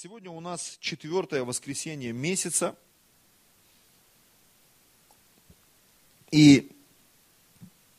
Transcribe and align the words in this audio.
Сегодня 0.00 0.30
у 0.30 0.38
нас 0.38 0.78
четвертое 0.80 1.42
воскресенье 1.42 2.12
месяца. 2.12 2.76
И 6.30 6.70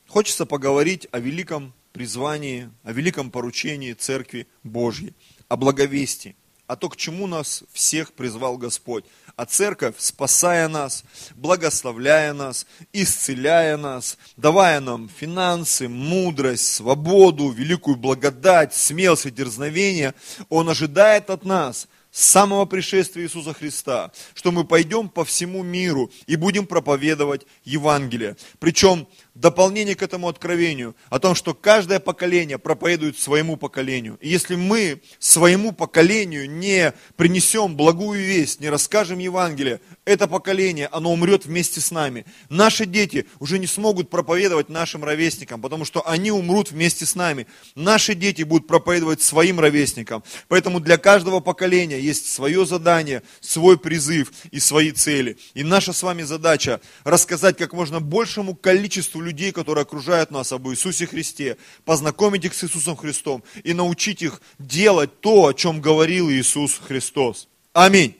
хочется 0.07 0.45
поговорить 0.45 1.09
о 1.11 1.19
великом 1.19 1.73
призвании, 1.91 2.71
о 2.83 2.93
великом 2.93 3.29
поручении 3.29 3.91
Церкви 3.91 4.47
Божьей, 4.63 5.13
о 5.49 5.57
благовестии 5.57 6.37
а 6.69 6.75
то, 6.75 6.87
к 6.87 6.97
чему 6.97 7.25
нас 7.25 7.63
всех 7.73 8.13
призвал 8.13 8.55
Господь. 8.55 9.03
А 9.35 9.47
церковь, 9.47 9.95
спасая 9.97 10.67
нас, 10.67 11.03
благословляя 11.35 12.31
нас, 12.31 12.67
исцеляя 12.93 13.75
нас, 13.75 14.19
давая 14.37 14.79
нам 14.79 15.09
финансы, 15.09 15.89
мудрость, 15.89 16.75
свободу, 16.75 17.49
великую 17.49 17.97
благодать, 17.97 18.75
смелость 18.75 19.25
и 19.25 19.31
дерзновение, 19.31 20.13
Он 20.47 20.69
ожидает 20.69 21.31
от 21.31 21.43
нас– 21.43 21.87
с 22.11 22.25
самого 22.25 22.65
пришествия 22.65 23.23
Иисуса 23.23 23.53
Христа, 23.53 24.11
что 24.33 24.51
мы 24.51 24.63
пойдем 24.63 25.09
по 25.09 25.23
всему 25.23 25.63
миру 25.63 26.11
и 26.25 26.35
будем 26.35 26.65
проповедовать 26.65 27.45
Евангелие. 27.63 28.35
Причем 28.57 29.07
дополнение 29.35 29.95
к 29.95 30.01
этому 30.01 30.27
откровению 30.27 30.95
о 31.09 31.19
том, 31.19 31.35
что 31.35 31.53
каждое 31.53 31.99
поколение 31.99 32.57
проповедует 32.57 33.17
своему 33.17 33.57
поколению. 33.57 34.17
И 34.21 34.29
если 34.29 34.55
мы 34.55 35.01
своему 35.19 35.71
поколению 35.71 36.49
не 36.49 36.93
принесем 37.15 37.75
благую 37.75 38.21
весть, 38.21 38.59
не 38.59 38.69
расскажем 38.69 39.19
Евангелие, 39.19 39.79
это 40.05 40.27
поколение, 40.27 40.87
оно 40.91 41.11
умрет 41.13 41.45
вместе 41.45 41.79
с 41.81 41.91
нами. 41.91 42.25
Наши 42.49 42.85
дети 42.85 43.27
уже 43.39 43.59
не 43.59 43.67
смогут 43.67 44.09
проповедовать 44.09 44.69
нашим 44.69 45.03
ровесникам, 45.03 45.61
потому 45.61 45.85
что 45.85 46.07
они 46.07 46.31
умрут 46.31 46.71
вместе 46.71 47.05
с 47.05 47.15
нами. 47.15 47.47
Наши 47.75 48.15
дети 48.15 48.43
будут 48.43 48.67
проповедовать 48.67 49.21
своим 49.21 49.59
ровесникам. 49.59 50.23
Поэтому 50.47 50.79
для 50.79 50.97
каждого 50.97 51.39
поколения 51.39 51.99
есть 51.99 52.31
свое 52.31 52.65
задание, 52.65 53.21
свой 53.39 53.77
призыв 53.77 54.31
и 54.51 54.59
свои 54.59 54.91
цели. 54.91 55.37
И 55.53 55.63
наша 55.63 55.93
с 55.93 56.03
вами 56.03 56.23
задача 56.23 56.81
рассказать 57.03 57.57
как 57.57 57.73
можно 57.73 57.99
большему 57.99 58.55
количеству 58.55 59.18
людей, 59.21 59.51
которые 59.51 59.83
окружают 59.83 60.31
нас, 60.31 60.51
об 60.51 60.67
Иисусе 60.69 61.05
Христе, 61.05 61.57
познакомить 61.85 62.45
их 62.45 62.53
с 62.53 62.63
Иисусом 62.63 62.95
Христом 62.95 63.43
и 63.63 63.73
научить 63.73 64.21
их 64.21 64.41
делать 64.57 65.19
то, 65.21 65.47
о 65.47 65.53
чем 65.53 65.81
говорил 65.81 66.29
Иисус 66.29 66.79
Христос. 66.85 67.47
Аминь. 67.73 68.15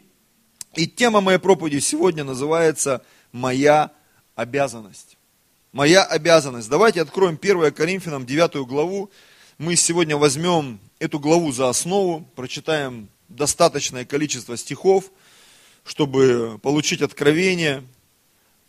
И 0.76 0.88
тема 0.88 1.22
моей 1.22 1.40
проповеди 1.40 1.80
сегодня 1.80 2.24
называется 2.24 3.04
«Моя 3.32 3.92
обязанность». 4.36 5.18
Моя 5.72 6.04
обязанность. 6.04 6.70
Давайте 6.70 7.02
откроем 7.02 7.38
1 7.40 7.72
Коринфянам 7.74 8.26
9 8.26 8.68
главу. 8.68 9.12
Мы 9.60 9.76
сегодня 9.76 10.18
возьмем 10.18 10.80
эту 10.98 11.20
главу 11.20 11.52
за 11.52 11.70
основу, 11.70 12.28
прочитаем 12.36 13.08
достаточное 13.28 14.04
количество 14.04 14.58
стихов, 14.58 15.12
чтобы 15.84 16.60
получить 16.64 17.02
откровение, 17.02 17.84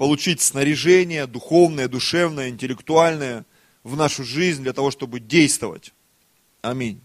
получить 0.01 0.41
снаряжение 0.41 1.27
духовное, 1.27 1.87
душевное, 1.87 2.49
интеллектуальное 2.49 3.45
в 3.85 3.97
нашу 3.97 4.25
жизнь 4.25 4.63
для 4.63 4.73
того, 4.73 4.91
чтобы 4.91 5.21
действовать. 5.21 5.93
Аминь. 6.63 7.03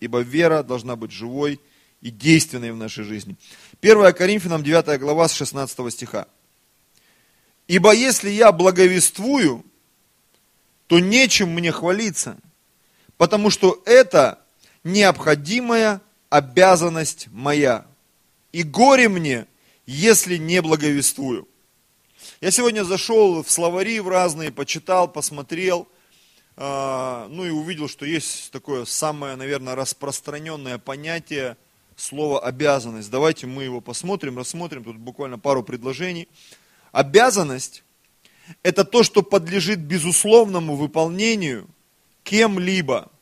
Ибо 0.00 0.22
вера 0.22 0.64
должна 0.64 0.96
быть 0.96 1.12
живой 1.12 1.60
и 2.00 2.10
действенной 2.10 2.72
в 2.72 2.76
нашей 2.76 3.04
жизни. 3.04 3.36
1 3.80 4.12
Коринфянам 4.14 4.64
9 4.64 4.98
глава 4.98 5.28
с 5.28 5.34
16 5.34 5.92
стиха. 5.92 6.26
Ибо 7.68 7.94
если 7.94 8.30
я 8.30 8.50
благовествую, 8.50 9.64
то 10.88 10.98
нечем 10.98 11.50
мне 11.50 11.70
хвалиться, 11.70 12.38
потому 13.18 13.50
что 13.50 13.80
это 13.86 14.40
необходимая 14.82 16.00
обязанность 16.28 17.28
моя. 17.30 17.86
И 18.50 18.64
горе 18.64 19.08
мне, 19.08 19.46
если 19.86 20.38
не 20.38 20.60
благовествую. 20.60 21.46
Я 22.42 22.50
сегодня 22.50 22.82
зашел 22.82 23.44
в 23.44 23.48
словари 23.48 24.00
в 24.00 24.08
разные, 24.08 24.50
почитал, 24.50 25.06
посмотрел, 25.06 25.86
а, 26.56 27.28
ну 27.30 27.44
и 27.44 27.50
увидел, 27.50 27.88
что 27.88 28.04
есть 28.04 28.50
такое 28.50 28.84
самое, 28.84 29.36
наверное, 29.36 29.76
распространенное 29.76 30.78
понятие 30.78 31.56
слова 31.94 32.40
обязанность. 32.40 33.12
Давайте 33.12 33.46
мы 33.46 33.62
его 33.62 33.80
посмотрим, 33.80 34.38
рассмотрим, 34.38 34.82
тут 34.82 34.96
буквально 34.96 35.38
пару 35.38 35.62
предложений. 35.62 36.26
Обязанность– 36.90 37.84
это 38.64 38.84
то, 38.84 39.04
что 39.04 39.22
подлежит 39.22 39.78
безусловному 39.78 40.74
выполнению 40.74 41.68
кем-либо 42.24 43.12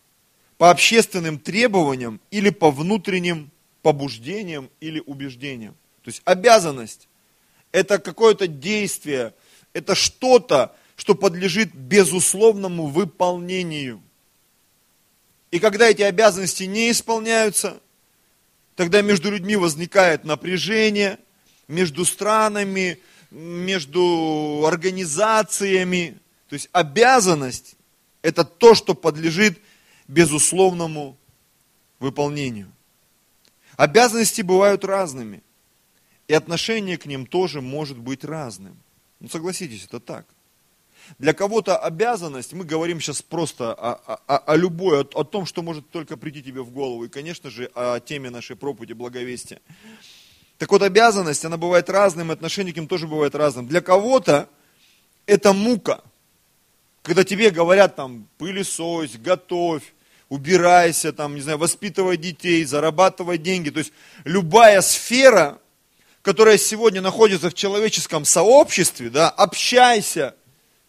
по 0.56 0.70
общественным 0.70 1.38
требованиям 1.38 2.22
или 2.30 2.48
по 2.48 2.70
внутренним 2.70 3.50
побуждениям 3.82 4.70
или 4.80 5.02
убеждениям. 5.04 5.74
То 6.04 6.08
есть 6.08 6.22
обязанность 6.24 7.09
это 7.72 7.98
какое-то 7.98 8.46
действие, 8.46 9.34
это 9.72 9.94
что-то, 9.94 10.74
что 10.96 11.14
подлежит 11.14 11.74
безусловному 11.74 12.86
выполнению. 12.86 14.02
И 15.50 15.58
когда 15.58 15.88
эти 15.88 16.02
обязанности 16.02 16.64
не 16.64 16.90
исполняются, 16.90 17.80
тогда 18.76 19.02
между 19.02 19.30
людьми 19.30 19.56
возникает 19.56 20.24
напряжение, 20.24 21.18
между 21.68 22.04
странами, 22.04 23.00
между 23.30 24.64
организациями. 24.66 26.18
То 26.48 26.54
есть 26.54 26.68
обязанность– 26.72 27.76
это 28.22 28.44
то, 28.44 28.74
что 28.74 28.94
подлежит 28.94 29.58
безусловному 30.08 31.16
выполнению. 32.00 32.70
Обязанности 33.76 34.42
бывают 34.42 34.84
разными– 34.84 35.42
и 36.30 36.32
отношение 36.32 36.96
к 36.96 37.06
ним 37.06 37.26
тоже 37.26 37.60
может 37.60 37.98
быть 37.98 38.22
разным. 38.22 38.80
Ну 39.18 39.28
согласитесь, 39.28 39.84
это 39.84 39.98
так. 39.98 40.26
Для 41.18 41.34
кого-то 41.34 41.76
обязанность, 41.76 42.52
мы 42.52 42.64
говорим 42.64 43.00
сейчас 43.00 43.20
просто 43.20 43.74
о, 43.74 43.94
о, 44.28 44.38
о 44.38 44.54
любой, 44.54 45.00
о, 45.00 45.08
о 45.14 45.24
том, 45.24 45.44
что 45.44 45.62
может 45.62 45.90
только 45.90 46.16
прийти 46.16 46.40
тебе 46.40 46.62
в 46.62 46.70
голову, 46.70 47.02
и, 47.02 47.08
конечно 47.08 47.50
же, 47.50 47.68
о 47.74 47.98
теме 47.98 48.30
нашей 48.30 48.54
проповеди 48.54 48.92
благовестия. 48.92 49.60
Так 50.56 50.70
вот, 50.70 50.82
обязанность, 50.82 51.44
она 51.44 51.56
бывает 51.56 51.90
разным, 51.90 52.30
отношение 52.30 52.72
к 52.72 52.76
ним 52.76 52.86
тоже 52.86 53.08
бывает 53.08 53.34
разным. 53.34 53.66
Для 53.66 53.80
кого-то 53.80 54.48
это 55.26 55.52
мука, 55.52 56.00
когда 57.02 57.24
тебе 57.24 57.50
говорят 57.50 57.96
там, 57.96 58.28
пылесось, 58.38 59.16
готовь, 59.16 59.94
убирайся, 60.28 61.12
там, 61.12 61.34
не 61.34 61.40
знаю, 61.40 61.58
воспитывай 61.58 62.16
детей, 62.16 62.64
зарабатывай 62.64 63.36
деньги. 63.36 63.70
То 63.70 63.80
есть 63.80 63.92
любая 64.22 64.80
сфера, 64.80 65.58
которая 66.22 66.58
сегодня 66.58 67.00
находится 67.00 67.50
в 67.50 67.54
человеческом 67.54 68.24
сообществе, 68.24 69.10
да, 69.10 69.28
общайся. 69.28 70.34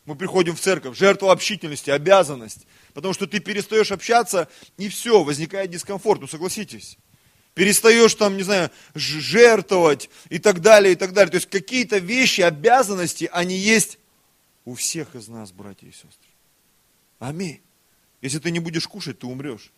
Мы 0.06 0.16
приходим 0.16 0.56
в 0.56 0.60
церковь, 0.60 0.98
жертва 0.98 1.32
общительности, 1.32 1.90
обязанность. 1.90 2.66
Потому 2.94 3.14
что 3.14 3.28
ты 3.28 3.40
перестаешь 3.40 3.92
общаться, 3.92 4.50
и 4.78 4.90
все, 4.90 5.24
возникает 5.24 5.70
дискомфорт, 5.70 6.22
ну 6.22 6.28
согласитесь. 6.28 6.98
Перестаешь 7.54 8.16
там, 8.16 8.38
не 8.38 8.44
знаю, 8.44 8.72
жертвовать 8.96 10.10
и 10.30 10.40
так 10.40 10.62
далее, 10.62 10.94
и 10.94 10.96
так 10.96 11.14
далее. 11.14 11.32
То 11.32 11.38
есть 11.38 11.50
какие-то 11.50 11.98
вещи, 11.98 12.42
обязанности, 12.42 13.30
они 13.32 13.56
есть 13.56 14.00
у 14.66 14.76
всех 14.76 15.16
из 15.16 15.28
нас, 15.28 15.52
братья 15.52 15.88
и 15.88 15.92
сестры. 15.92 16.30
Аминь. 17.20 17.62
Если 18.22 18.40
ты 18.40 18.52
не 18.52 18.60
будешь 18.60 18.88
кушать, 18.88 19.20
ты 19.20 19.28
умрешь. 19.28 19.72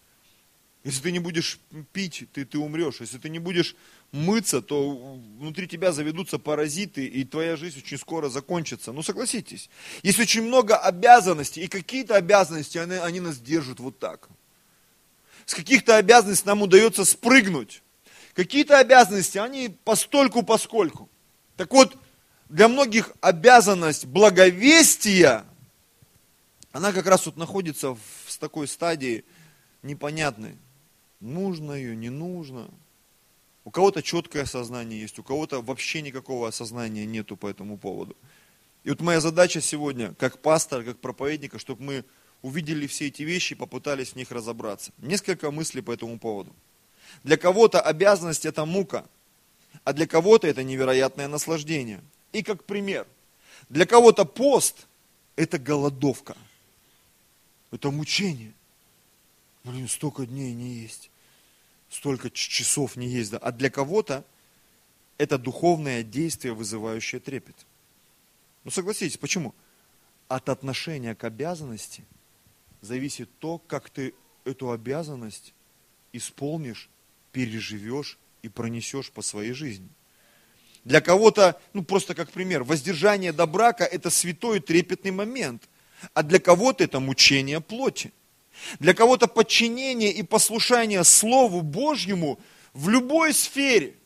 Если 0.84 1.02
ты 1.02 1.12
не 1.12 1.20
будешь 1.20 1.60
пить, 1.94 2.26
ты, 2.34 2.44
ты 2.44 2.58
умрешь. 2.58 3.00
Если 3.00 3.18
ты 3.18 3.30
не 3.30 3.40
будешь 3.40 3.76
мыться, 4.12 4.62
то 4.62 5.18
внутри 5.40 5.66
тебя 5.66 5.94
заведутся 5.94 6.40
паразиты, 6.40 7.06
и 7.06 7.24
твоя 7.24 7.56
жизнь 7.56 7.80
очень 7.80 7.98
скоро 7.98 8.28
закончится. 8.28 8.92
Ну, 8.92 9.02
согласитесь. 9.02 9.70
Есть 10.04 10.20
очень 10.20 10.44
много 10.44 10.78
обязанностей, 10.78 11.62
и 11.62 11.68
какие-то 11.68 12.16
обязанности, 12.16 12.78
они, 12.78 12.96
они 12.96 13.22
нас 13.22 13.40
держат 13.40 13.80
вот 13.80 13.98
так. 13.98 14.28
С 15.46 15.54
каких-то 15.54 15.96
обязанностей 15.96 16.48
нам 16.48 16.62
удается 16.62 17.06
спрыгнуть. 17.06 17.82
Какие-то 18.34 18.78
обязанности, 18.78 19.38
они 19.38 19.70
постольку 19.86 20.44
поскольку. 20.44 21.09
Так 21.56 21.72
вот, 21.72 21.96
для 22.50 22.68
многих 22.68 23.14
обязанность 23.22 24.06
благовестия, 24.06 25.46
она 26.74 26.91
как 26.91 27.06
раз 27.06 27.26
вот 27.26 27.38
находится 27.38 27.91
в 27.91 28.38
такой 28.38 28.68
стадии 28.68 29.24
непонятной 29.82 30.58
нужно 31.23 31.73
ее, 31.73 31.96
не 31.96 32.09
нужно. 32.09 32.70
У 33.66 33.72
кого-то 33.72 34.03
четкое 34.03 34.43
осознание 34.43 34.99
есть, 34.99 35.17
у 35.20 35.23
кого-то 35.23 35.61
вообще 35.61 36.02
никакого 36.02 36.49
осознания 36.49 37.05
нету 37.05 37.37
по 37.37 37.47
этому 37.47 37.78
поводу. 37.78 38.16
И 38.84 38.90
вот 38.90 38.99
моя 38.99 39.22
задача 39.22 39.61
сегодня, 39.61 40.14
как 40.16 40.40
пастор, 40.40 40.84
как 40.84 40.99
проповедника, 40.99 41.58
чтобы 41.58 41.84
мы 41.84 42.05
увидели 42.41 42.87
все 42.87 43.08
эти 43.08 43.23
вещи 43.23 43.53
и 43.53 43.55
попытались 43.55 44.09
в 44.09 44.16
них 44.17 44.31
разобраться. 44.31 44.91
Несколько 44.97 45.49
мыслей 45.49 45.81
по 45.81 45.93
этому 45.93 46.20
поводу. 46.20 46.53
Для 47.23 47.37
кого-то 47.37 47.79
обязанность 47.79 48.46
это 48.46 48.66
мука, 48.66 49.05
а 49.85 49.93
для 49.93 50.08
кого-то 50.08 50.47
это 50.47 50.64
невероятное 50.64 51.29
наслаждение. 51.29 52.02
И 52.34 52.43
как 52.43 52.66
пример, 52.66 53.08
для 53.69 53.85
кого-то 53.85 54.26
пост 54.26 54.87
это 55.37 55.58
голодовка, 55.58 56.35
это 57.72 57.91
мучение. 57.91 58.52
Блин, 59.64 59.87
столько 59.87 60.26
дней 60.26 60.53
не 60.53 60.73
есть 60.73 61.09
столько 61.93 62.29
часов 62.31 62.95
не 62.95 63.23
да, 63.25 63.37
а 63.37 63.51
для 63.51 63.69
кого-то 63.69 64.25
это 65.17 65.37
духовное 65.37 66.03
действие, 66.03 66.53
вызывающее 66.53 67.22
трепет. 67.22 67.55
Ну 68.63 68.72
согласитесь, 68.72 69.17
почему? 69.17 69.53
От 70.28 70.49
отношения 70.49 71.16
к 71.16 71.23
обязанности 71.23 72.03
зависит 72.81 73.29
то, 73.40 73.59
как 73.59 73.90
ты 73.90 74.13
эту 74.43 74.72
обязанность 74.72 75.53
исполнишь, 76.11 76.90
переживешь 77.31 78.17
и 78.41 78.49
пронесешь 78.49 79.11
по 79.11 79.22
своей 79.22 79.53
жизни. 79.53 79.87
Для 80.84 80.99
кого-то, 80.99 81.61
ну 81.73 81.84
просто 81.84 82.16
как 82.16 82.31
пример, 82.31 82.63
воздержание 82.63 83.31
до 83.31 83.45
брака– 83.45 83.84
это 83.91 84.09
святой 84.09 84.59
трепетный 84.59 85.11
момент, 85.11 85.69
а 86.13 86.23
для 86.23 86.40
кого-то 86.40 86.84
это 86.84 86.99
мучение 86.99 87.61
плоти. 87.61 88.11
Для 88.79 88.94
кого-то 88.94 89.28
подчинение 89.28 90.11
и 90.11 90.23
послушание 90.23 91.03
Слову 91.03 91.61
Божьему 91.61 92.40
в 92.73 92.90
любой 92.90 93.34
сфере– 93.34 93.96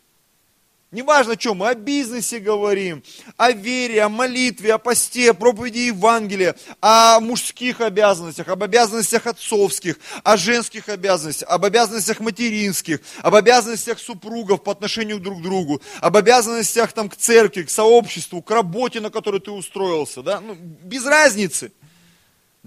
Неважно, 0.89 1.33
о 1.33 1.35
чем 1.35 1.57
мы, 1.57 1.67
о 1.67 1.75
бизнесе 1.75 2.39
говорим, 2.39 3.03
о 3.35 3.51
вере, 3.51 4.03
о 4.03 4.07
молитве, 4.07 4.73
о 4.73 4.77
посте, 4.77 5.31
о 5.31 5.33
проповеди 5.33 5.79
Евангелия, 5.79 6.55
о 6.79 7.19
мужских 7.19 7.81
обязанностях, 7.81 8.47
об 8.47 8.63
обязанностях 8.63 9.27
отцовских, 9.27 9.99
о 10.23 10.37
женских 10.37 10.87
обязанностях, 10.87 11.49
об 11.49 11.65
обязанностях 11.65 12.21
материнских, 12.21 13.01
об 13.21 13.35
обязанностях 13.35 13.99
супругов 13.99 14.63
по 14.63 14.71
отношению 14.71 15.19
друг 15.19 15.39
к 15.39 15.41
другу, 15.41 15.81
об 15.99 16.15
обязанностях 16.15 16.93
там, 16.93 17.09
к 17.09 17.17
церкви, 17.17 17.63
к 17.63 17.69
сообществу, 17.69 18.41
к 18.41 18.49
работе, 18.49 19.01
на 19.01 19.09
которой 19.09 19.41
ты 19.41 19.51
устроился. 19.51 20.23
Да? 20.23 20.39
Ну, 20.39 20.55
без 20.55 21.05
разницы. 21.05 21.73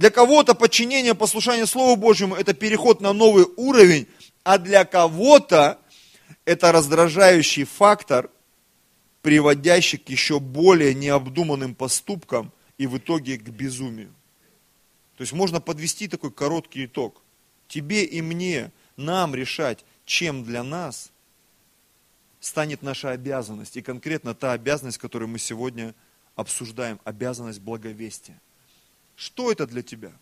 Для 0.01 0.09
кого-то 0.09 0.55
подчинение, 0.55 1.15
послушание 1.15 1.67
Слову 1.67 1.95
Божьему– 1.95 2.35
это 2.37 2.55
переход 2.55 3.03
на 3.03 3.13
новый 3.13 3.45
уровень, 3.59 4.07
а 4.43 4.57
для 4.57 4.87
кого-то 4.87 5.79
это 6.47 6.73
раздражающий 6.73 7.65
фактор, 7.65 8.31
приводящий 9.21 9.99
к 9.99 10.09
еще 10.09 10.41
более 10.41 10.95
необдуманным 10.95 11.75
поступкам 11.75 12.51
и 12.79 12.87
в 12.87 12.97
итоге 12.97 13.37
к 13.37 13.51
безумию. 13.51 14.15
То 15.19 15.21
есть 15.21 15.35
можно 15.35 15.61
подвести 15.61 16.09
такой 16.09 16.31
короткий 16.31 16.87
итог. 16.87 17.21
Тебе 17.69 18.03
и 18.03 18.23
мне, 18.23 18.73
нам 18.97 19.35
решать, 19.35 19.85
чем 20.07 20.45
для 20.45 20.63
нас 20.63 21.13
станет 22.41 22.81
наша 22.81 23.11
обязанность. 23.11 23.77
И 23.77 23.83
конкретно 23.83 24.35
та 24.35 24.53
обязанность, 24.53 24.97
которую 24.97 25.29
мы 25.29 25.39
сегодня 25.39 25.95
обсуждаем, 26.37 26.99
обязанность 27.05 27.61
благовестия. 27.61 28.41
Что 29.21 29.53
это 29.53 29.67
для 29.67 29.83
тебя? 29.83 30.13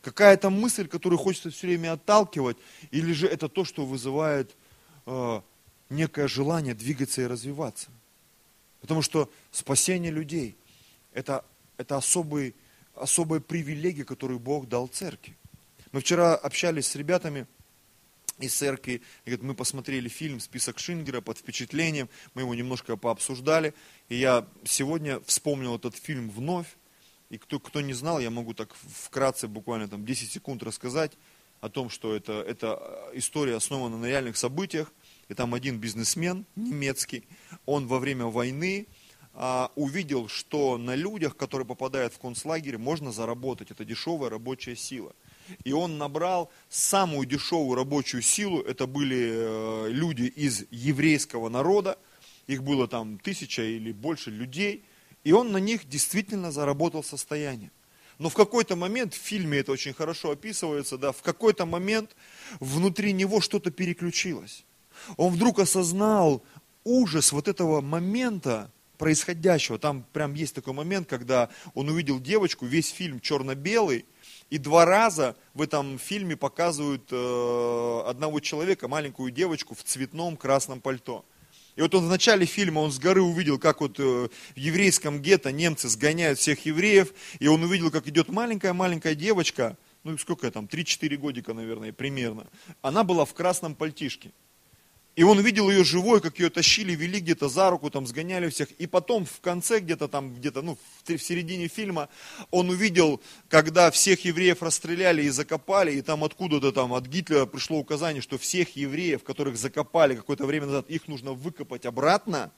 Какая-то 0.00 0.48
мысль, 0.48 0.88
которую 0.88 1.18
хочется 1.18 1.50
все 1.50 1.66
время 1.66 1.92
отталкивать, 1.92 2.56
или 2.90 3.12
же 3.12 3.26
это 3.26 3.50
то, 3.50 3.66
что 3.66 3.84
вызывает 3.84 4.56
э, 5.04 5.42
некое 5.90 6.26
желание 6.26 6.72
двигаться 6.72 7.20
и 7.20 7.26
развиваться. 7.26 7.90
Потому 8.80 9.02
что 9.02 9.30
спасение 9.50 10.10
людей– 10.10 10.56
это, 11.12 11.44
это 11.76 11.98
особый, 11.98 12.54
особая 12.94 13.40
привилегия, 13.40 14.04
которую 14.04 14.38
Бог 14.38 14.66
дал 14.70 14.86
церкви. 14.86 15.36
Мы 15.92 16.00
вчера 16.00 16.34
общались 16.34 16.86
с 16.86 16.96
ребятами 16.96 17.46
из 18.38 18.54
церкви, 18.54 19.02
и 19.26 19.30
говорят, 19.30 19.42
мы 19.42 19.54
посмотрели 19.54 20.08
фильм 20.08 20.40
«Список 20.40 20.78
Шингера» 20.78 21.20
под 21.20 21.36
впечатлением, 21.36 22.08
мы 22.32 22.40
его 22.40 22.54
немножко 22.54 22.96
пообсуждали, 22.96 23.74
и 24.08 24.16
я 24.16 24.48
сегодня 24.64 25.20
вспомнил 25.26 25.76
этот 25.76 25.94
фильм 25.94 26.30
вновь, 26.30 26.74
и 27.30 27.38
кто, 27.38 27.58
кто 27.60 27.80
не 27.80 27.94
знал, 27.94 28.18
я 28.20 28.30
могу 28.30 28.54
так 28.54 28.74
вкратце, 28.74 29.48
буквально 29.48 29.88
там 29.88 30.04
10 30.04 30.30
секунд 30.30 30.62
рассказать 30.62 31.12
о 31.60 31.68
том, 31.68 31.88
что 31.88 32.14
это, 32.14 32.42
это 32.42 33.10
история 33.14 33.56
основана 33.56 33.96
на 33.96 34.06
реальных 34.06 34.36
событиях, 34.36 34.92
и 35.28 35.34
там 35.34 35.54
один 35.54 35.78
бизнесмен 35.78 36.44
немецкий, 36.56 37.24
он 37.66 37.86
во 37.86 37.98
время 37.98 38.26
войны 38.26 38.88
а, 39.32 39.70
увидел, 39.76 40.26
что 40.28 40.76
на 40.76 40.96
людях, 40.96 41.36
которые 41.36 41.66
попадают 41.66 42.12
в 42.12 42.18
концлагерь, 42.18 42.78
можно 42.78 43.12
заработать. 43.12 43.70
Это 43.70 43.84
дешевая 43.84 44.30
рабочая 44.30 44.74
сила. 44.74 45.14
И 45.64 45.72
он 45.72 45.98
набрал 45.98 46.50
самую 46.68 47.26
дешевую 47.26 47.76
рабочую 47.76 48.22
силу. 48.22 48.60
Это 48.60 48.86
были 48.86 49.30
э, 49.32 49.88
люди 49.90 50.24
из 50.24 50.64
еврейского 50.70 51.48
народа. 51.48 51.98
Их 52.48 52.64
было 52.64 52.88
там 52.88 53.18
тысяча 53.18 53.62
или 53.62 53.92
больше 53.92 54.30
людей. 54.30 54.84
И 55.24 55.32
он 55.32 55.52
на 55.52 55.58
них 55.58 55.88
действительно 55.88 56.50
заработал 56.50 57.04
состояние. 57.04 57.70
Но 58.18 58.28
в 58.28 58.34
какой-то 58.34 58.76
момент, 58.76 59.14
в 59.14 59.18
фильме 59.18 59.58
это 59.58 59.72
очень 59.72 59.94
хорошо 59.94 60.32
описывается, 60.32 60.98
да, 60.98 61.12
в 61.12 61.22
какой-то 61.22 61.64
момент 61.66 62.16
внутри 62.60 63.12
него 63.12 63.40
что-то 63.40 63.70
переключилось 63.70 64.64
он 65.16 65.32
вдруг 65.32 65.58
осознал 65.58 66.42
ужас 66.84 67.32
вот 67.32 67.48
этого 67.48 67.80
момента 67.80 68.70
происходящего. 68.98 69.78
Там 69.78 70.04
прям 70.12 70.34
есть 70.34 70.54
такой 70.54 70.74
момент, 70.74 71.08
когда 71.08 71.48
он 71.74 71.88
увидел 71.88 72.20
девочку, 72.20 72.66
весь 72.66 72.90
фильм 72.90 73.20
черно-белый, 73.20 74.04
и 74.50 74.58
два 74.58 74.84
раза 74.84 75.36
в 75.54 75.62
этом 75.62 75.98
фильме 75.98 76.36
показывают 76.36 77.08
э, 77.10 78.02
одного 78.06 78.40
человека, 78.40 78.88
маленькую 78.88 79.30
девочку 79.30 79.74
в 79.74 79.82
цветном 79.84 80.36
красном 80.36 80.80
пальто. 80.80 81.24
И 81.80 81.82
вот 81.82 81.94
он 81.94 82.04
в 82.04 82.10
начале 82.10 82.44
фильма, 82.44 82.80
он 82.80 82.92
с 82.92 82.98
горы 82.98 83.22
увидел, 83.22 83.58
как 83.58 83.80
вот 83.80 83.98
э, 83.98 84.02
в 84.02 84.30
еврейском 84.54 85.22
гетто 85.22 85.50
немцы 85.50 85.88
сгоняют 85.88 86.38
всех 86.38 86.66
евреев, 86.66 87.14
и 87.38 87.46
он 87.46 87.62
увидел, 87.62 87.90
как 87.90 88.06
идет 88.06 88.28
маленькая-маленькая 88.28 89.14
девочка, 89.14 89.78
ну 90.04 90.18
сколько 90.18 90.50
там, 90.50 90.66
3-4 90.66 91.16
годика, 91.16 91.54
наверное, 91.54 91.90
примерно. 91.94 92.46
Она 92.82 93.02
была 93.02 93.24
в 93.24 93.32
красном 93.32 93.74
пальтишке. 93.74 94.30
И 95.16 95.24
он 95.24 95.40
видел 95.40 95.68
ее 95.68 95.84
живой, 95.84 96.20
как 96.20 96.38
ее 96.38 96.50
тащили, 96.50 96.94
вели 96.94 97.20
где-то 97.20 97.48
за 97.48 97.68
руку, 97.68 97.90
там 97.90 98.06
сгоняли 98.06 98.48
всех. 98.48 98.70
И 98.72 98.86
потом 98.86 99.26
в 99.26 99.40
конце 99.40 99.80
где-то 99.80 100.06
там, 100.06 100.34
где-то, 100.34 100.62
ну, 100.62 100.78
в 101.04 101.18
середине 101.18 101.66
фильма, 101.66 102.08
он 102.50 102.70
увидел, 102.70 103.20
когда 103.48 103.90
всех 103.90 104.24
евреев 104.24 104.62
расстреляли 104.62 105.22
и 105.22 105.28
закопали, 105.30 105.92
и 105.92 106.02
там 106.02 106.22
откуда-то 106.22 106.70
там 106.70 106.94
от 106.94 107.06
Гитлера 107.06 107.46
пришло 107.46 107.78
указание, 107.78 108.22
что 108.22 108.38
всех 108.38 108.76
евреев, 108.76 109.24
которых 109.24 109.56
закопали 109.56 110.14
какое-то 110.14 110.46
время 110.46 110.66
назад, 110.66 110.88
их 110.88 111.08
нужно 111.08 111.32
выкопать 111.32 111.86
обратно. 111.86 112.52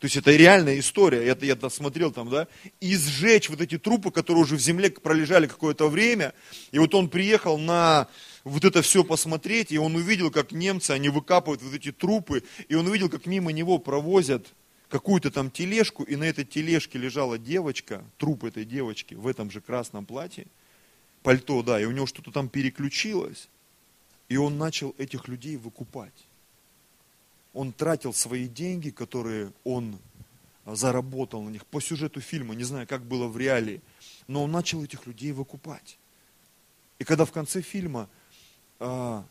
То 0.00 0.06
есть 0.06 0.16
это 0.16 0.34
реальная 0.34 0.78
история, 0.78 1.22
это 1.24 1.44
я 1.44 1.56
смотрел 1.68 2.10
там, 2.10 2.30
да, 2.30 2.48
и 2.80 2.96
сжечь 2.96 3.50
вот 3.50 3.60
эти 3.60 3.78
трупы, 3.78 4.10
которые 4.10 4.44
уже 4.44 4.56
в 4.56 4.60
земле 4.60 4.90
пролежали 4.90 5.46
какое-то 5.46 5.88
время. 5.88 6.32
И 6.72 6.78
вот 6.78 6.94
он 6.94 7.10
приехал 7.10 7.58
на 7.58 8.08
вот 8.44 8.64
это 8.64 8.82
все 8.82 9.04
посмотреть, 9.04 9.70
и 9.72 9.78
он 9.78 9.94
увидел, 9.96 10.30
как 10.30 10.52
немцы, 10.52 10.92
они 10.92 11.08
выкапывают 11.08 11.62
вот 11.62 11.74
эти 11.74 11.92
трупы, 11.92 12.42
и 12.68 12.74
он 12.74 12.86
увидел, 12.86 13.08
как 13.08 13.26
мимо 13.26 13.52
него 13.52 13.78
провозят 13.78 14.46
какую-то 14.88 15.30
там 15.30 15.50
тележку, 15.50 16.02
и 16.02 16.16
на 16.16 16.24
этой 16.24 16.44
тележке 16.44 16.98
лежала 16.98 17.38
девочка, 17.38 18.04
труп 18.18 18.44
этой 18.44 18.64
девочки 18.64 19.14
в 19.14 19.26
этом 19.26 19.50
же 19.50 19.60
красном 19.60 20.06
платье, 20.06 20.46
пальто, 21.22 21.62
да, 21.62 21.80
и 21.80 21.84
у 21.84 21.90
него 21.90 22.06
что-то 22.06 22.32
там 22.32 22.48
переключилось, 22.48 23.48
и 24.28 24.36
он 24.36 24.58
начал 24.58 24.94
этих 24.98 25.28
людей 25.28 25.56
выкупать. 25.56 26.26
Он 27.52 27.72
тратил 27.72 28.14
свои 28.14 28.48
деньги, 28.48 28.90
которые 28.90 29.52
он 29.64 29.98
заработал 30.66 31.42
на 31.42 31.50
них 31.50 31.66
по 31.66 31.80
сюжету 31.80 32.20
фильма, 32.20 32.54
не 32.54 32.64
знаю, 32.64 32.86
как 32.86 33.04
было 33.04 33.26
в 33.26 33.36
реалии, 33.36 33.80
но 34.28 34.44
он 34.44 34.52
начал 34.52 34.82
этих 34.82 35.06
людей 35.06 35.32
выкупать. 35.32 35.98
И 36.98 37.04
когда 37.04 37.24
в 37.24 37.32
конце 37.32 37.62
фильма 37.62 38.08
а, 38.80 39.24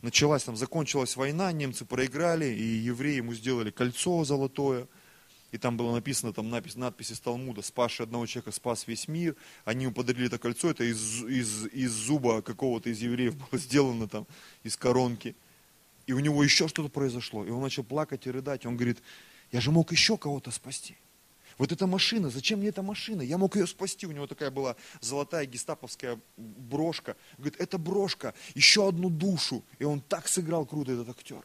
началась 0.00 0.44
там, 0.44 0.56
закончилась 0.56 1.16
война, 1.16 1.52
немцы 1.52 1.84
проиграли, 1.84 2.46
и 2.46 2.62
евреи 2.62 3.16
ему 3.16 3.34
сделали 3.34 3.70
кольцо 3.70 4.24
золотое, 4.24 4.88
и 5.52 5.58
там 5.58 5.76
было 5.76 5.92
написано, 5.92 6.32
там 6.32 6.50
надпись, 6.50 6.76
надпись 6.76 7.12
из 7.12 7.20
Талмуда, 7.20 7.62
спасший 7.62 8.04
одного 8.04 8.26
человека 8.26 8.52
спас 8.52 8.86
весь 8.86 9.06
мир, 9.06 9.36
они 9.64 9.84
ему 9.84 9.94
подарили 9.94 10.26
это 10.26 10.38
кольцо, 10.38 10.70
это 10.70 10.84
из, 10.84 11.22
из, 11.24 11.66
из 11.66 11.92
зуба 11.92 12.42
какого-то 12.42 12.90
из 12.90 13.00
евреев 13.00 13.36
было 13.50 13.60
сделано 13.60 14.08
там, 14.08 14.26
из 14.64 14.76
коронки. 14.76 15.36
И 16.06 16.12
у 16.12 16.20
него 16.20 16.42
еще 16.42 16.68
что-то 16.68 16.88
произошло, 16.88 17.44
и 17.44 17.50
он 17.50 17.62
начал 17.62 17.84
плакать 17.84 18.26
и 18.26 18.30
рыдать, 18.30 18.64
он 18.64 18.76
говорит, 18.76 18.98
я 19.52 19.60
же 19.60 19.70
мог 19.70 19.92
еще 19.92 20.16
кого-то 20.16 20.50
спасти. 20.50 20.96
Вот 21.58 21.72
эта 21.72 21.86
машина, 21.86 22.28
зачем 22.28 22.58
мне 22.58 22.68
эта 22.68 22.82
машина? 22.82 23.22
Я 23.22 23.38
мог 23.38 23.56
ее 23.56 23.66
спасти. 23.66 24.06
У 24.06 24.12
него 24.12 24.26
такая 24.26 24.50
была 24.50 24.76
золотая 25.00 25.46
гестаповская 25.46 26.20
брошка. 26.36 27.16
Говорит, 27.38 27.58
это 27.58 27.78
брошка, 27.78 28.34
еще 28.54 28.88
одну 28.88 29.08
душу. 29.08 29.64
И 29.78 29.84
он 29.84 30.00
так 30.00 30.28
сыграл 30.28 30.66
круто, 30.66 30.92
этот 30.92 31.08
актер. 31.08 31.42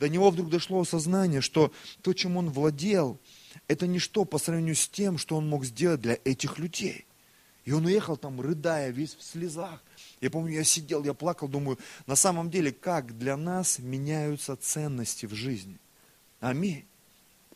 До 0.00 0.08
него 0.08 0.30
вдруг 0.30 0.50
дошло 0.50 0.80
осознание, 0.80 1.40
что 1.40 1.72
то, 2.02 2.12
чем 2.12 2.36
он 2.36 2.50
владел, 2.50 3.20
это 3.68 3.86
ничто 3.86 4.24
по 4.24 4.38
сравнению 4.38 4.74
с 4.74 4.88
тем, 4.88 5.16
что 5.16 5.36
он 5.36 5.48
мог 5.48 5.64
сделать 5.64 6.00
для 6.00 6.18
этих 6.24 6.58
людей. 6.58 7.06
И 7.64 7.72
он 7.72 7.84
уехал 7.84 8.16
там, 8.16 8.40
рыдая, 8.40 8.90
весь 8.90 9.14
в 9.14 9.22
слезах. 9.22 9.82
Я 10.20 10.30
помню, 10.30 10.54
я 10.54 10.64
сидел, 10.64 11.04
я 11.04 11.14
плакал, 11.14 11.48
думаю, 11.48 11.78
на 12.06 12.16
самом 12.16 12.50
деле, 12.50 12.72
как 12.72 13.16
для 13.18 13.36
нас 13.36 13.78
меняются 13.78 14.56
ценности 14.56 15.26
в 15.26 15.34
жизни. 15.34 15.78
Аминь. 16.40 16.84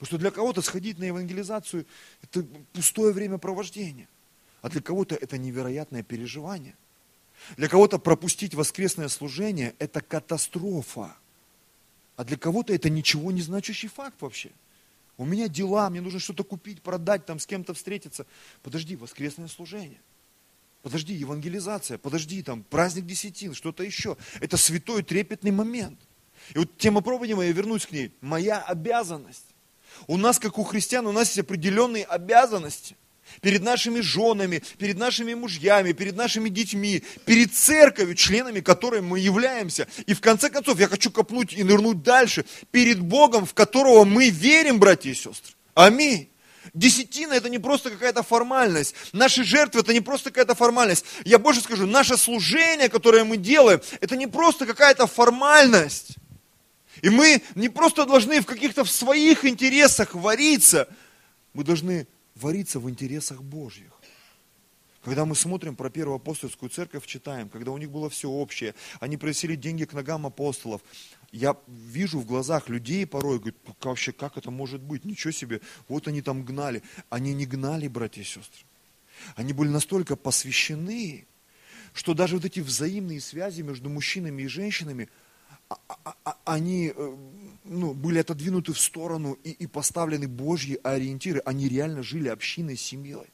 Потому 0.00 0.06
что 0.06 0.18
для 0.18 0.30
кого-то 0.30 0.62
сходить 0.62 0.98
на 0.98 1.04
евангелизацию– 1.04 1.84
это 2.22 2.42
пустое 2.72 3.12
времяпровождение. 3.12 4.08
А 4.62 4.70
для 4.70 4.80
кого-то 4.80 5.14
это 5.14 5.36
невероятное 5.36 6.02
переживание. 6.02 6.74
Для 7.58 7.68
кого-то 7.68 7.98
пропустить 7.98 8.54
воскресное 8.54 9.08
служение– 9.08 9.74
это 9.78 10.00
катастрофа. 10.00 11.14
А 12.16 12.24
для 12.24 12.38
кого-то 12.38 12.72
это 12.72 12.88
ничего 12.88 13.30
не 13.30 13.42
значащий 13.42 13.88
факт 13.88 14.22
вообще. 14.22 14.52
У 15.18 15.26
меня 15.26 15.48
дела, 15.48 15.90
мне 15.90 16.00
нужно 16.00 16.18
что-то 16.18 16.44
купить, 16.44 16.80
продать, 16.80 17.26
там 17.26 17.38
с 17.38 17.44
кем-то 17.44 17.74
встретиться. 17.74 18.24
Подожди, 18.62 18.96
воскресное 18.96 19.48
служение. 19.48 20.00
Подожди, 20.80 21.12
евангелизация, 21.12 21.98
подожди, 21.98 22.42
там 22.42 22.62
праздник 22.62 23.04
десятин, 23.04 23.52
что-то 23.52 23.82
еще. 23.82 24.16
Это 24.40 24.56
святой 24.56 25.02
трепетный 25.02 25.50
момент. 25.50 26.00
И 26.54 26.58
вот 26.58 26.78
тема 26.78 27.02
проповеди 27.02 27.32
я 27.32 27.52
вернусь 27.52 27.84
к 27.84 27.92
ней. 27.92 28.14
Моя 28.22 28.62
обязанность. 28.62 29.49
У 30.06 30.16
нас, 30.16 30.38
как 30.38 30.58
у 30.58 30.64
христиан, 30.64 31.06
у 31.06 31.12
нас 31.12 31.28
есть 31.28 31.40
определенные 31.40 32.04
обязанности 32.04 32.96
перед 33.40 33.62
нашими 33.62 34.00
женами, 34.00 34.62
перед 34.78 34.98
нашими 34.98 35.34
мужьями, 35.34 35.92
перед 35.92 36.16
нашими 36.16 36.48
детьми, 36.48 37.04
перед 37.24 37.54
церковью, 37.54 38.14
членами 38.14 38.60
которой 38.60 39.00
мы 39.00 39.20
являемся. 39.20 39.86
И 40.06 40.14
в 40.14 40.20
конце 40.20 40.50
концов, 40.50 40.78
я 40.80 40.88
хочу 40.88 41.10
копнуть 41.10 41.52
и 41.52 41.62
нырнуть 41.62 42.02
дальше, 42.02 42.44
перед 42.70 43.00
Богом, 43.00 43.46
в 43.46 43.54
которого 43.54 44.04
мы 44.04 44.30
верим, 44.30 44.78
братья 44.78 45.10
и 45.10 45.14
сестры. 45.14 45.54
Аминь. 45.74 46.28
Десятина 46.74 47.32
это 47.32 47.48
не 47.48 47.58
просто 47.58 47.90
какая-то 47.90 48.22
формальность. 48.22 48.94
Наши 49.12 49.44
жертвы 49.44 49.80
это 49.80 49.92
не 49.92 50.00
просто 50.00 50.30
какая-то 50.30 50.54
формальность. 50.54 51.04
Я 51.24 51.38
больше 51.38 51.62
скажу, 51.62 51.86
наше 51.86 52.16
служение, 52.16 52.88
которое 52.88 53.24
мы 53.24 53.38
делаем, 53.38 53.80
это 54.00 54.16
не 54.16 54.26
просто 54.26 54.66
какая-то 54.66 55.06
формальность. 55.06 56.16
И 57.02 57.10
мы 57.10 57.42
не 57.54 57.68
просто 57.68 58.06
должны 58.06 58.40
в 58.40 58.46
каких-то 58.46 58.84
в 58.84 58.90
своих 58.90 59.44
интересах 59.44 60.14
вариться, 60.14 60.88
мы 61.52 61.64
должны 61.64 62.06
вариться 62.34 62.78
в 62.80 62.88
интересах 62.88 63.42
Божьих. 63.42 63.92
Когда 65.02 65.24
мы 65.24 65.34
смотрим 65.34 65.76
про 65.76 65.88
первую 65.88 66.16
апостольскую 66.16 66.68
церковь, 66.68 67.06
читаем, 67.06 67.48
когда 67.48 67.70
у 67.70 67.78
них 67.78 67.90
было 67.90 68.10
все 68.10 68.28
общее, 68.28 68.74
они 69.00 69.16
просили 69.16 69.56
деньги 69.56 69.84
к 69.84 69.94
ногам 69.94 70.26
апостолов. 70.26 70.82
Я 71.32 71.56
вижу 71.66 72.18
в 72.18 72.26
глазах 72.26 72.68
людей 72.68 73.06
порой, 73.06 73.38
говорят, 73.38 73.56
вообще 73.80 74.12
как 74.12 74.36
это 74.36 74.50
может 74.50 74.82
быть, 74.82 75.06
ничего 75.06 75.30
себе, 75.30 75.62
вот 75.88 76.06
они 76.06 76.20
там 76.20 76.44
гнали. 76.44 76.82
Они 77.08 77.32
не 77.32 77.46
гнали, 77.46 77.88
братья 77.88 78.20
и 78.20 78.24
сестры. 78.24 78.64
Они 79.36 79.54
были 79.54 79.68
настолько 79.68 80.16
посвящены, 80.16 81.26
что 81.94 82.12
даже 82.12 82.36
вот 82.36 82.44
эти 82.44 82.60
взаимные 82.60 83.20
связи 83.20 83.62
между 83.62 83.88
мужчинами 83.88 84.42
и 84.42 84.48
женщинами, 84.48 85.08
они 86.44 86.92
э, 86.94 87.16
ну, 87.64 87.94
были 87.94 88.18
отодвинуты 88.18 88.72
в 88.72 88.80
сторону 88.80 89.38
и, 89.44 89.50
и 89.50 89.66
поставлены 89.66 90.26
Божьи 90.26 90.78
ориентиры. 90.82 91.40
Они 91.44 91.68
реально 91.68 92.02
жили 92.02 92.28
общиной, 92.28 92.76
семьей. 92.76 93.28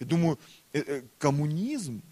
Я 0.00 0.06
думаю, 0.06 0.38
э, 0.72 0.80
э, 0.80 1.02
коммунизм, 1.18 2.02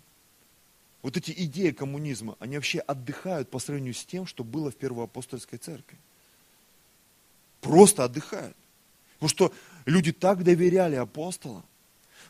вот 1.03 1.17
эти 1.17 1.33
идеи 1.33 1.71
коммунизма, 1.71 2.37
они 2.39 2.57
вообще 2.57 2.79
отдыхают 2.79 3.51
по 3.51 3.59
сравнению 3.59 3.95
с 3.95 4.05
тем, 4.05 4.27
что 4.27 4.45
было 4.45 4.71
в 4.71 4.77
первоапостольской 4.77 5.59
церкви. 5.59 5.99
Просто 7.61 8.05
отдыхают. 8.05 8.57
Потому 9.15 9.29
что 9.29 9.53
люди 9.85 10.13
так 10.13 10.43
доверяли 10.43 10.97
апостолам, 10.97 11.65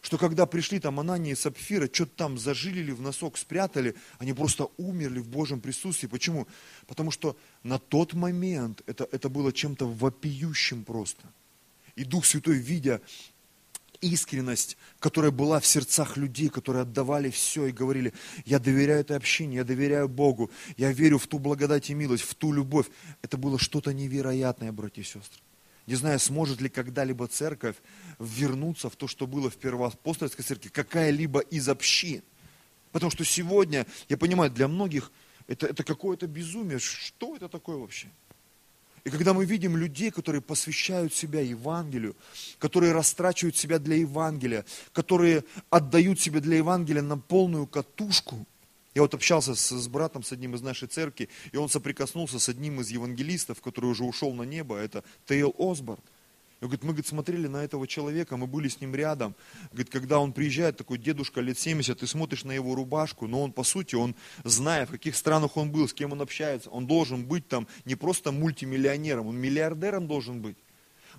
что 0.01 0.19
когда 0.19 0.47
пришли 0.47 0.81
там 0.81 0.99
Анания 1.01 1.33
и 1.33 1.37
Сапфира, 1.37 1.89
что-то 1.93 2.13
там 2.17 2.39
зажилили 2.39 2.93
в 2.93 3.01
носок, 3.01 3.37
спрятали, 3.37 3.95
они 4.19 4.33
просто 4.33 4.69
умерли 4.77 5.21
в 5.21 5.29
Божьем 5.29 5.61
присутствии. 5.61 6.07
Почему? 6.07 6.47
Потому 6.87 7.11
что 7.11 7.37
на 7.63 7.79
тот 7.79 8.15
момент 8.15 8.83
это, 8.87 9.09
это 9.13 9.29
было 9.29 9.53
чем-то 9.53 9.87
вопиющим 9.87 10.85
просто. 10.85 11.23
И 11.95 12.05
Дух 12.05 12.25
Святой, 12.25 12.57
видя 12.57 13.01
искренность, 14.01 14.77
которая 14.99 15.31
была 15.31 15.61
в 15.61 15.67
сердцах 15.67 16.17
людей, 16.17 16.49
которые 16.49 16.83
отдавали 16.83 17.31
все 17.31 17.67
и 17.67 17.73
говорили, 17.73 18.13
я 18.45 18.59
доверяю 18.59 19.01
этой 19.01 19.17
общине, 19.17 19.57
я 19.57 19.65
доверяю 19.65 20.09
Богу, 20.09 20.51
я 20.77 20.93
верю 20.93 21.19
в 21.19 21.27
ту 21.27 21.39
благодать 21.39 21.89
и 21.91 21.95
милость, 21.95 22.25
в 22.25 22.35
ту 22.35 22.53
любовь. 22.53 22.87
Это 23.23 23.37
было 23.37 23.59
что-то 23.59 23.95
невероятное, 23.95 24.73
братья 24.73 25.03
и 25.03 25.05
сестры. 25.05 25.41
Не 25.87 25.97
знаю, 25.97 26.19
сможет 26.21 26.61
ли 26.61 26.69
когда-либо 26.69 27.27
церковь 27.27 27.77
вернуться 28.19 28.89
в 28.89 28.97
то, 28.97 29.09
что 29.09 29.27
было 29.27 29.51
в 29.51 29.57
первоапостольской 29.57 30.45
церкви, 30.45 30.69
какая-либо 30.69 31.41
из 31.41 31.69
общин. 31.69 32.23
Потому 32.93 33.11
что 33.11 33.25
сегодня, 33.25 33.87
я 34.09 34.17
понимаю, 34.17 34.51
для 34.51 34.69
многих 34.69 35.11
это, 35.49 35.67
это 35.67 35.83
какое-то 35.83 36.27
безумие. 36.27 36.79
Что 36.79 37.37
это 37.37 37.49
такое 37.49 37.77
вообще? 37.77 38.09
И 39.05 39.11
когда 39.11 39.35
мы 39.35 39.45
видим 39.45 39.77
людей, 39.77 40.13
которые 40.13 40.41
посвящают 40.41 41.13
себя 41.13 41.41
Евангелию, 41.41 42.17
которые 42.59 42.93
растрачивают 42.93 43.57
себя 43.57 43.81
для 43.81 43.97
Евангелия, 43.97 44.65
которые 44.93 45.45
отдают 45.71 46.21
себя 46.21 46.41
для 46.41 46.59
Евангелия 46.59 47.03
на 47.03 47.19
полную 47.19 47.67
катушку, 47.67 48.47
я 48.95 49.03
вот 49.03 49.15
общался 49.15 49.55
с, 49.55 49.71
с 49.71 49.89
братом, 49.89 50.23
с 50.23 50.33
одним 50.33 50.55
из 50.55 50.63
нашей 50.63 50.89
церкви, 50.89 51.29
и 51.53 51.57
он 51.57 51.69
соприкоснулся 51.69 52.39
с 52.39 52.49
одним 52.49 52.81
из 52.81 52.91
евангелистов, 52.91 53.61
который 53.61 53.87
уже 53.87 54.05
ушел 54.05 54.33
на 54.35 54.43
небо, 54.43 54.77
это 54.77 55.03
Тейл 55.27 55.55
Осборн. 55.59 56.03
И 56.61 56.65
говорит, 56.65 56.85
мы 56.85 56.89
говорит, 56.91 57.09
смотрели 57.09 57.49
на 57.49 57.65
этого 57.65 57.89
человека, 57.89 58.37
мы 58.37 58.47
были 58.47 58.69
с 58.69 58.81
ним 58.81 58.95
рядом. 58.95 59.35
Говорит, 59.73 59.91
когда 59.91 60.21
он 60.21 60.33
приезжает, 60.33 60.77
такой 60.77 60.97
дедушка 60.97 61.41
лет 61.41 61.59
70, 61.59 61.99
ты 61.99 62.07
смотришь 62.07 62.45
на 62.45 62.53
его 62.53 62.77
рубашку, 62.77 63.27
но 63.27 63.43
он, 63.43 63.51
по 63.51 63.65
сути, 63.65 63.97
он, 63.97 64.15
зная, 64.45 64.87
в 64.87 64.93
каких 64.93 65.17
странах 65.17 65.57
он 65.57 65.73
был, 65.73 65.89
с 65.89 65.93
кем 65.93 66.13
он 66.13 66.23
общается, 66.23 66.71
он 66.71 66.87
должен 66.87 67.25
быть 67.25 67.49
там 67.49 67.67
не 67.85 67.97
просто 67.97 68.31
мультимиллионером, 68.31 69.27
он 69.27 69.39
миллиардером 69.39 70.07
должен 70.07 70.41
быть. 70.41 70.57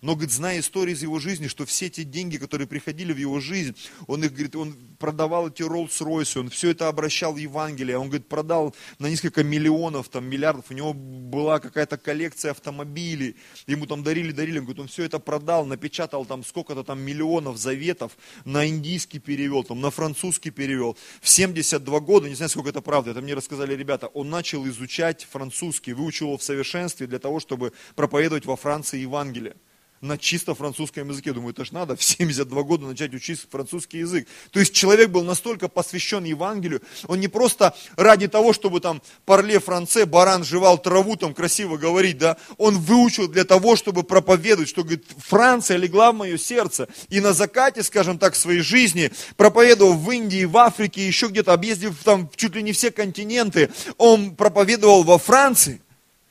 Но, 0.03 0.15
говорит, 0.15 0.33
зная 0.33 0.59
истории 0.59 0.91
из 0.91 1.01
его 1.01 1.17
жизни, 1.17 1.47
что 1.47 1.65
все 1.65 1.89
те 1.89 2.03
деньги, 2.03 2.35
которые 2.35 2.67
приходили 2.67 3.13
в 3.13 3.17
его 3.17 3.39
жизнь, 3.39 3.73
он 4.05 4.21
их, 4.21 4.33
говорит, 4.33 4.53
он 4.53 4.75
продавал 4.99 5.47
эти 5.47 5.61
Роллс-Ройсы, 5.61 6.41
он 6.41 6.49
все 6.49 6.71
это 6.71 6.89
обращал 6.89 7.31
в 7.31 7.37
Евангелие, 7.37 7.97
он, 7.97 8.07
говорит, 8.07 8.27
продал 8.27 8.75
на 8.99 9.07
несколько 9.07 9.45
миллионов, 9.45 10.09
там, 10.09 10.25
миллиардов, 10.25 10.65
у 10.69 10.73
него 10.73 10.93
была 10.93 11.61
какая-то 11.61 11.97
коллекция 11.97 12.51
автомобилей, 12.51 13.37
ему 13.65 13.85
там 13.85 14.03
дарили, 14.03 14.33
дарили, 14.33 14.59
он 14.59 14.65
говорит, 14.65 14.81
он 14.81 14.87
все 14.89 15.03
это 15.03 15.19
продал, 15.19 15.65
напечатал 15.65 16.25
там 16.25 16.43
сколько-то 16.43 16.83
там 16.83 16.99
миллионов 16.99 17.57
заветов, 17.57 18.17
на 18.43 18.67
индийский 18.67 19.19
перевел, 19.19 19.63
там, 19.63 19.79
на 19.79 19.89
французский 19.89 20.51
перевел. 20.51 20.97
В 21.21 21.29
72 21.29 21.99
года, 22.01 22.27
не 22.27 22.35
знаю, 22.35 22.49
сколько 22.49 22.71
это 22.71 22.81
правда, 22.81 23.11
это 23.11 23.21
мне 23.21 23.35
рассказали 23.35 23.73
ребята, 23.73 24.07
он 24.07 24.29
начал 24.29 24.67
изучать 24.67 25.25
французский, 25.31 25.93
выучил 25.93 26.25
его 26.25 26.37
в 26.37 26.43
совершенстве 26.43 27.07
для 27.07 27.19
того, 27.19 27.39
чтобы 27.39 27.71
проповедовать 27.95 28.45
во 28.45 28.57
Франции 28.57 28.99
Евангелие 28.99 29.55
на 30.03 30.17
чисто 30.17 30.53
французском 30.53 31.09
языке. 31.09 31.33
Думаю, 31.33 31.53
это 31.53 31.65
ж 31.65 31.71
надо 31.71 31.95
в 31.95 32.03
72 32.03 32.63
года 32.63 32.85
начать 32.85 33.13
учить 33.13 33.39
французский 33.49 33.99
язык. 33.99 34.27
То 34.51 34.59
есть 34.59 34.73
человек 34.73 35.09
был 35.09 35.23
настолько 35.23 35.69
посвящен 35.69 36.23
Евангелию, 36.25 36.81
он 37.07 37.19
не 37.19 37.27
просто 37.27 37.75
ради 37.95 38.27
того, 38.27 38.53
чтобы 38.53 38.81
там 38.81 39.01
парле 39.25 39.59
франце, 39.59 40.05
баран 40.05 40.43
жевал 40.43 40.77
траву, 40.77 41.15
там 41.15 41.33
красиво 41.33 41.77
говорить, 41.77 42.17
да, 42.17 42.37
он 42.57 42.77
выучил 42.77 43.27
для 43.27 43.45
того, 43.45 43.75
чтобы 43.75 44.03
проповедовать, 44.03 44.69
что, 44.69 44.83
говорит, 44.83 45.05
Франция 45.17 45.77
легла 45.77 46.11
в 46.11 46.15
мое 46.15 46.37
сердце. 46.37 46.87
И 47.09 47.21
на 47.21 47.33
закате, 47.33 47.83
скажем 47.83 48.19
так, 48.19 48.35
своей 48.35 48.61
жизни, 48.61 49.11
проповедовал 49.37 49.93
в 49.93 50.11
Индии, 50.11 50.45
в 50.45 50.57
Африке, 50.57 51.07
еще 51.07 51.27
где-то, 51.27 51.53
объездив 51.53 51.95
там 52.03 52.29
чуть 52.35 52.55
ли 52.55 52.63
не 52.63 52.73
все 52.73 52.91
континенты, 52.91 53.69
он 53.97 54.35
проповедовал 54.35 55.03
во 55.03 55.17
Франции. 55.17 55.82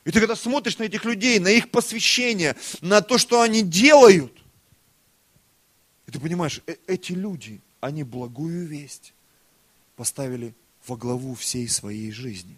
И 0.05 0.11
ты 0.11 0.19
когда 0.19 0.35
смотришь 0.35 0.77
на 0.77 0.83
этих 0.83 1.05
людей, 1.05 1.39
на 1.39 1.47
их 1.47 1.71
посвящение, 1.71 2.55
на 2.81 3.01
то, 3.01 3.17
что 3.17 3.41
они 3.41 3.61
делают, 3.61 4.33
и 6.07 6.11
ты 6.11 6.19
понимаешь, 6.19 6.61
э 6.67 6.75
эти 6.87 7.13
люди, 7.13 7.61
они 7.79 8.03
благую 8.03 8.67
весть 8.67 9.13
поставили 9.95 10.53
во 10.85 10.97
главу 10.97 11.35
всей 11.35 11.67
своей 11.69 12.11
жизни. 12.11 12.57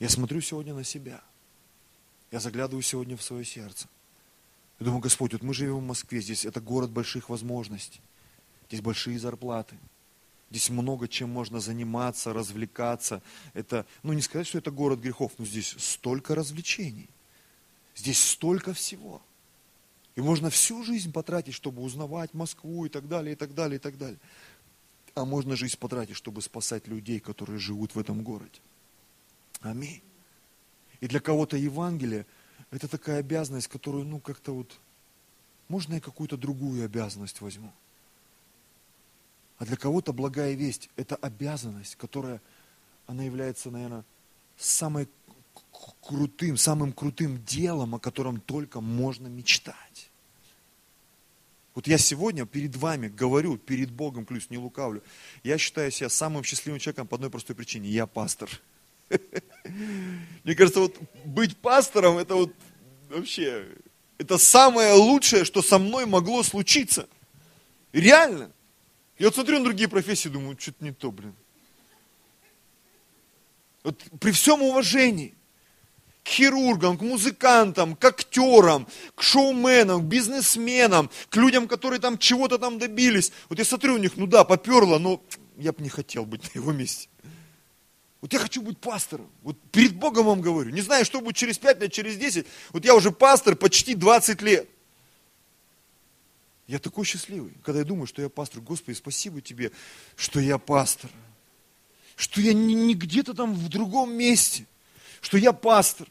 Я 0.00 0.08
смотрю 0.08 0.40
сегодня 0.40 0.74
на 0.74 0.84
себя. 0.84 1.20
Я 2.30 2.40
заглядываю 2.40 2.82
сегодня 2.82 3.16
в 3.16 3.22
свое 3.22 3.44
сердце. 3.44 3.88
Я 4.78 4.86
думаю, 4.86 5.00
Господь, 5.00 5.32
вот 5.32 5.42
мы 5.42 5.54
живем 5.54 5.78
в 5.78 5.86
Москве, 5.86 6.20
здесь 6.20 6.44
это 6.44 6.60
город 6.60 6.90
больших 6.90 7.30
возможностей. 7.30 8.00
Здесь 8.68 8.80
большие 8.80 9.18
зарплаты. 9.18 9.76
Здесь 10.50 10.70
много 10.70 11.08
чем 11.08 11.30
можно 11.30 11.60
заниматься, 11.60 12.32
развлекаться. 12.32 13.22
Это, 13.52 13.84
ну 14.02 14.12
не 14.12 14.22
сказать, 14.22 14.46
что 14.46 14.58
это 14.58 14.70
город 14.70 15.00
грехов, 15.00 15.32
но 15.38 15.44
здесь 15.44 15.74
столько 15.78 16.34
развлечений. 16.34 17.08
Здесь 17.94 18.22
столько 18.22 18.72
всего. 18.72 19.20
И 20.16 20.20
можно 20.20 20.50
всю 20.50 20.82
жизнь 20.82 21.12
потратить, 21.12 21.54
чтобы 21.54 21.82
узнавать 21.82 22.34
Москву 22.34 22.86
и 22.86 22.88
так 22.88 23.08
далее, 23.08 23.34
и 23.34 23.36
так 23.36 23.54
далее, 23.54 23.76
и 23.76 23.80
так 23.80 23.98
далее. 23.98 24.18
А 25.14 25.24
можно 25.24 25.54
жизнь 25.54 25.76
потратить, 25.78 26.16
чтобы 26.16 26.42
спасать 26.42 26.88
людей, 26.88 27.20
которые 27.20 27.58
живут 27.58 27.94
в 27.94 27.98
этом 27.98 28.22
городе. 28.22 28.60
Аминь. 29.60 30.02
И 31.00 31.08
для 31.08 31.20
кого-то 31.20 31.56
Евангелие– 31.56 32.26
это 32.70 32.88
такая 32.88 33.20
обязанность, 33.20 33.68
которую, 33.68 34.04
ну, 34.04 34.20
как-то 34.20 34.52
вот, 34.52 34.78
можно 35.68 35.94
я 35.94 36.00
какую-то 36.00 36.36
другую 36.36 36.84
обязанность 36.84 37.40
возьму? 37.40 37.72
А 39.58 39.64
для 39.64 39.76
кого-то 39.76 40.12
благая 40.12 40.54
весть– 40.54 40.88
это 40.96 41.16
обязанность, 41.16 41.96
которая, 41.96 42.40
она 43.06 43.24
является, 43.24 43.70
наверное, 43.70 44.04
самой 44.56 45.08
крутым, 46.00 46.56
самым 46.56 46.92
крутым 46.92 47.44
делом, 47.44 47.94
о 47.94 47.98
котором 47.98 48.40
только 48.40 48.80
можно 48.80 49.26
мечтать. 49.26 50.10
Вот 51.74 51.86
я 51.86 51.98
сегодня 51.98 52.46
перед 52.46 52.74
вами 52.76 53.08
говорю, 53.08 53.56
перед 53.56 53.90
Богом 53.90 54.24
клюсь, 54.26 54.50
не 54.50 54.58
лукавлю. 54.58 55.02
Я 55.44 55.58
считаю 55.58 55.90
себя 55.90 56.08
самым 56.08 56.42
счастливым 56.42 56.80
человеком 56.80 57.06
по 57.06 57.16
одной 57.16 57.30
простой 57.30 57.54
причине. 57.54 57.88
Я 57.88 58.06
пастор. 58.06 58.50
Мне 60.44 60.54
кажется, 60.54 60.80
вот 60.80 60.96
быть 61.24 61.56
пастором, 61.56 62.18
это 62.18 62.34
вот 62.34 62.52
вообще, 63.08 63.68
это 64.18 64.38
самое 64.38 64.92
лучшее, 64.94 65.44
что 65.44 65.62
со 65.62 65.78
мной 65.78 66.06
могло 66.06 66.42
случиться. 66.42 67.08
Реально. 67.92 68.50
Я 69.18 69.26
вот 69.26 69.34
смотрю 69.34 69.58
на 69.58 69.64
другие 69.64 69.88
профессии, 69.88 70.28
думаю, 70.28 70.56
что-то 70.58 70.84
не 70.84 70.92
то, 70.92 71.10
блин. 71.10 71.34
Вот 73.82 74.00
при 74.20 74.30
всем 74.30 74.62
уважении 74.62 75.34
к 76.22 76.28
хирургам, 76.28 76.98
к 76.98 77.00
музыкантам, 77.00 77.96
к 77.96 78.04
актерам, 78.04 78.86
к 79.14 79.22
шоуменам, 79.22 80.02
к 80.02 80.04
бизнесменам, 80.04 81.10
к 81.30 81.36
людям, 81.36 81.66
которые 81.66 82.00
там 82.00 82.18
чего-то 82.18 82.58
там 82.58 82.78
добились. 82.78 83.32
Вот 83.48 83.58
я 83.58 83.64
смотрю 83.64 83.94
у 83.94 83.98
них, 83.98 84.16
ну 84.16 84.26
да, 84.26 84.44
поперло, 84.44 84.98
но 84.98 85.22
я 85.56 85.72
бы 85.72 85.82
не 85.82 85.88
хотел 85.88 86.24
быть 86.24 86.54
на 86.54 86.58
его 86.58 86.72
месте. 86.72 87.08
Вот 88.20 88.32
я 88.32 88.38
хочу 88.38 88.62
быть 88.62 88.78
пастором. 88.78 89.30
Вот 89.42 89.56
перед 89.70 89.94
Богом 89.96 90.26
вам 90.26 90.40
говорю. 90.40 90.70
Не 90.70 90.80
знаю, 90.80 91.04
что 91.04 91.20
будет 91.20 91.36
через 91.36 91.58
5 91.58 91.80
лет, 91.80 91.92
через 91.92 92.16
10. 92.16 92.46
Вот 92.72 92.84
я 92.84 92.94
уже 92.94 93.10
пастор 93.10 93.56
почти 93.56 93.94
20 93.94 94.42
лет. 94.42 94.68
Я 96.68 96.78
такой 96.78 97.06
счастливый, 97.06 97.54
когда 97.64 97.80
я 97.80 97.84
думаю, 97.84 98.06
что 98.06 98.20
я 98.20 98.28
пастор. 98.28 98.60
Господи, 98.60 98.94
спасибо 98.94 99.40
тебе, 99.40 99.72
что 100.16 100.38
я 100.38 100.58
пастор. 100.58 101.10
Что 102.14 102.42
я 102.42 102.52
не, 102.52 102.74
не 102.74 102.94
где-то 102.94 103.32
там 103.32 103.54
в 103.54 103.68
другом 103.70 104.12
месте. 104.12 104.66
Что 105.22 105.38
я 105.38 105.54
пастор. 105.54 106.06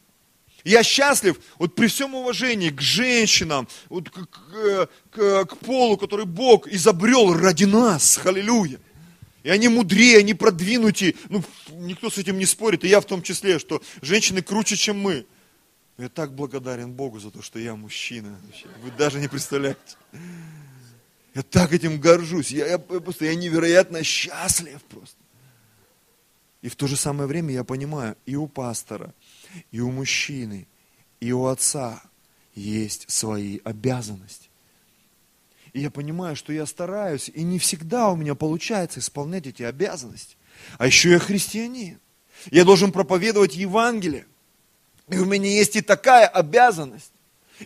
Я 0.64 0.82
счастлив, 0.82 1.38
вот 1.58 1.76
при 1.76 1.86
всем 1.86 2.16
уважении 2.16 2.70
к 2.70 2.80
женщинам, 2.80 3.68
вот 3.88 4.10
к, 4.10 4.26
к, 4.26 4.88
к, 5.12 5.44
к 5.44 5.56
полу, 5.58 5.96
который 5.96 6.26
Бог 6.26 6.66
изобрел 6.66 7.32
ради 7.34 7.64
нас. 7.64 8.18
Аллилуйя. 8.24 8.80
И 9.44 9.50
они 9.50 9.68
мудрее, 9.68 10.18
они 10.18 10.34
продвинутые. 10.34 11.14
Ну, 11.28 11.44
никто 11.70 12.10
с 12.10 12.18
этим 12.18 12.36
не 12.36 12.46
спорит, 12.46 12.82
и 12.82 12.88
я 12.88 13.00
в 13.00 13.06
том 13.06 13.22
числе, 13.22 13.60
что 13.60 13.80
женщины 14.02 14.42
круче, 14.42 14.74
чем 14.74 14.98
мы. 14.98 15.24
Я 15.98 16.08
так 16.08 16.32
благодарен 16.32 16.92
Богу 16.92 17.18
за 17.18 17.32
то, 17.32 17.42
что 17.42 17.58
я 17.58 17.74
мужчина. 17.74 18.40
Вы 18.82 18.92
даже 18.92 19.18
не 19.18 19.26
представляете. 19.26 19.80
Я 21.34 21.42
так 21.42 21.72
этим 21.72 22.00
горжусь. 22.00 22.52
Я, 22.52 22.66
я 22.66 22.78
просто 22.78 23.24
я 23.24 23.34
невероятно 23.34 24.04
счастлив 24.04 24.80
просто. 24.84 25.16
И 26.62 26.68
в 26.68 26.76
то 26.76 26.86
же 26.86 26.96
самое 26.96 27.28
время 27.28 27.52
я 27.52 27.64
понимаю, 27.64 28.16
и 28.26 28.36
у 28.36 28.46
пастора, 28.46 29.12
и 29.70 29.80
у 29.80 29.90
мужчины, 29.90 30.66
и 31.20 31.32
у 31.32 31.46
отца 31.46 32.02
есть 32.54 33.10
свои 33.10 33.60
обязанности. 33.64 34.48
И 35.72 35.80
я 35.80 35.90
понимаю, 35.90 36.34
что 36.34 36.52
я 36.52 36.66
стараюсь, 36.66 37.28
и 37.28 37.42
не 37.42 37.58
всегда 37.58 38.08
у 38.10 38.16
меня 38.16 38.34
получается 38.34 39.00
исполнять 39.00 39.46
эти 39.46 39.62
обязанности. 39.62 40.36
А 40.78 40.86
еще 40.86 41.10
я 41.10 41.18
христианин. 41.18 42.00
Я 42.50 42.64
должен 42.64 42.92
проповедовать 42.92 43.54
Евангелие. 43.54 44.26
И 45.10 45.18
у 45.18 45.24
меня 45.24 45.50
есть 45.50 45.76
и 45.76 45.80
такая 45.80 46.26
обязанность. 46.26 47.12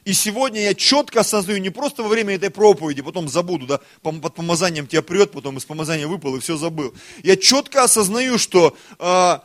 И 0.05 0.15
сегодня 0.15 0.63
я 0.63 0.75
четко 0.75 1.21
осознаю, 1.21 1.61
не 1.61 1.71
просто 1.71 2.03
во 2.03 2.09
время 2.09 2.35
этой 2.35 2.51
проповеди, 2.51 3.03
потом 3.03 3.29
забуду, 3.29 3.67
да, 3.67 3.81
под 4.01 4.35
помазанием 4.35 4.87
тебя 4.87 5.03
прет, 5.03 5.33
потом 5.33 5.59
из 5.59 5.65
помазания 5.65 6.07
выпал 6.07 6.37
и 6.37 6.41
все 6.41 6.57
забыл. 6.57 6.95
Я 7.23 7.37
четко 7.37 7.85
осознаю, 7.85 8.39
что 8.39 8.75
э, 8.99 9.39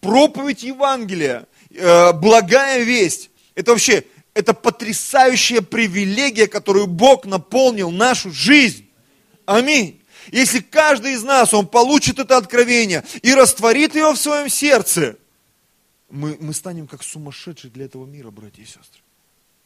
проповедь 0.00 0.62
Евангелия, 0.62 1.46
э, 1.70 2.12
благая 2.14 2.82
весть, 2.84 3.30
это 3.54 3.72
вообще, 3.72 4.04
это 4.32 4.54
потрясающая 4.54 5.60
привилегия, 5.60 6.46
которую 6.46 6.86
Бог 6.86 7.26
наполнил 7.26 7.90
нашу 7.90 8.32
жизнь. 8.32 8.88
Аминь. 9.44 10.00
Если 10.30 10.60
каждый 10.60 11.12
из 11.12 11.22
нас, 11.22 11.52
он 11.52 11.66
получит 11.66 12.18
это 12.18 12.38
откровение 12.38 13.04
и 13.20 13.34
растворит 13.34 13.94
его 13.94 14.14
в 14.14 14.18
своем 14.18 14.48
сердце, 14.48 15.16
мы, 16.12 16.36
мы 16.40 16.52
станем 16.52 16.86
как 16.86 17.02
сумасшедшие 17.02 17.70
для 17.70 17.86
этого 17.86 18.04
мира, 18.04 18.30
братья 18.30 18.62
и 18.62 18.66
сестры. 18.66 19.00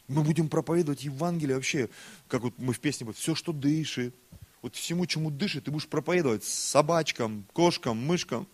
Мы 0.06 0.22
будем 0.22 0.48
проповедовать 0.48 1.02
Евангелие 1.02 1.56
вообще, 1.56 1.88
как 2.28 2.42
вот 2.42 2.54
мы 2.58 2.73
в 2.73 2.78
песне 2.78 3.04
говорим, 3.04 3.21
все, 3.21 3.34
что 3.34 3.52
дышит. 3.52 4.14
Вот 4.62 4.76
всему, 4.76 5.06
чему 5.06 5.30
дышит, 5.30 5.64
ты 5.64 5.73
будешь 5.73 5.88
проповедовать 5.88 6.44
собачкам, 6.44 7.44
кошкам, 7.52 7.99
мышкам, 7.99 8.47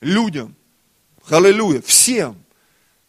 людям. 0.00 0.56
Аллилуйя, 1.28 1.82
всем. 1.82 2.42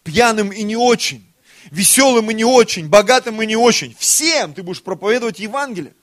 Пьяным 0.04 0.52
и 0.52 0.64
не 0.64 0.76
очень, 0.76 1.26
веселым 1.72 2.30
и 2.32 2.34
не 2.34 2.46
очень, 2.46 2.90
богатым 2.90 3.42
и 3.42 3.46
не 3.46 3.56
очень. 3.56 3.96
Всем 3.98 4.54
ты 4.54 4.64
будешь 4.64 4.84
проповедовать 4.84 5.40
Евангелие. 5.40 5.94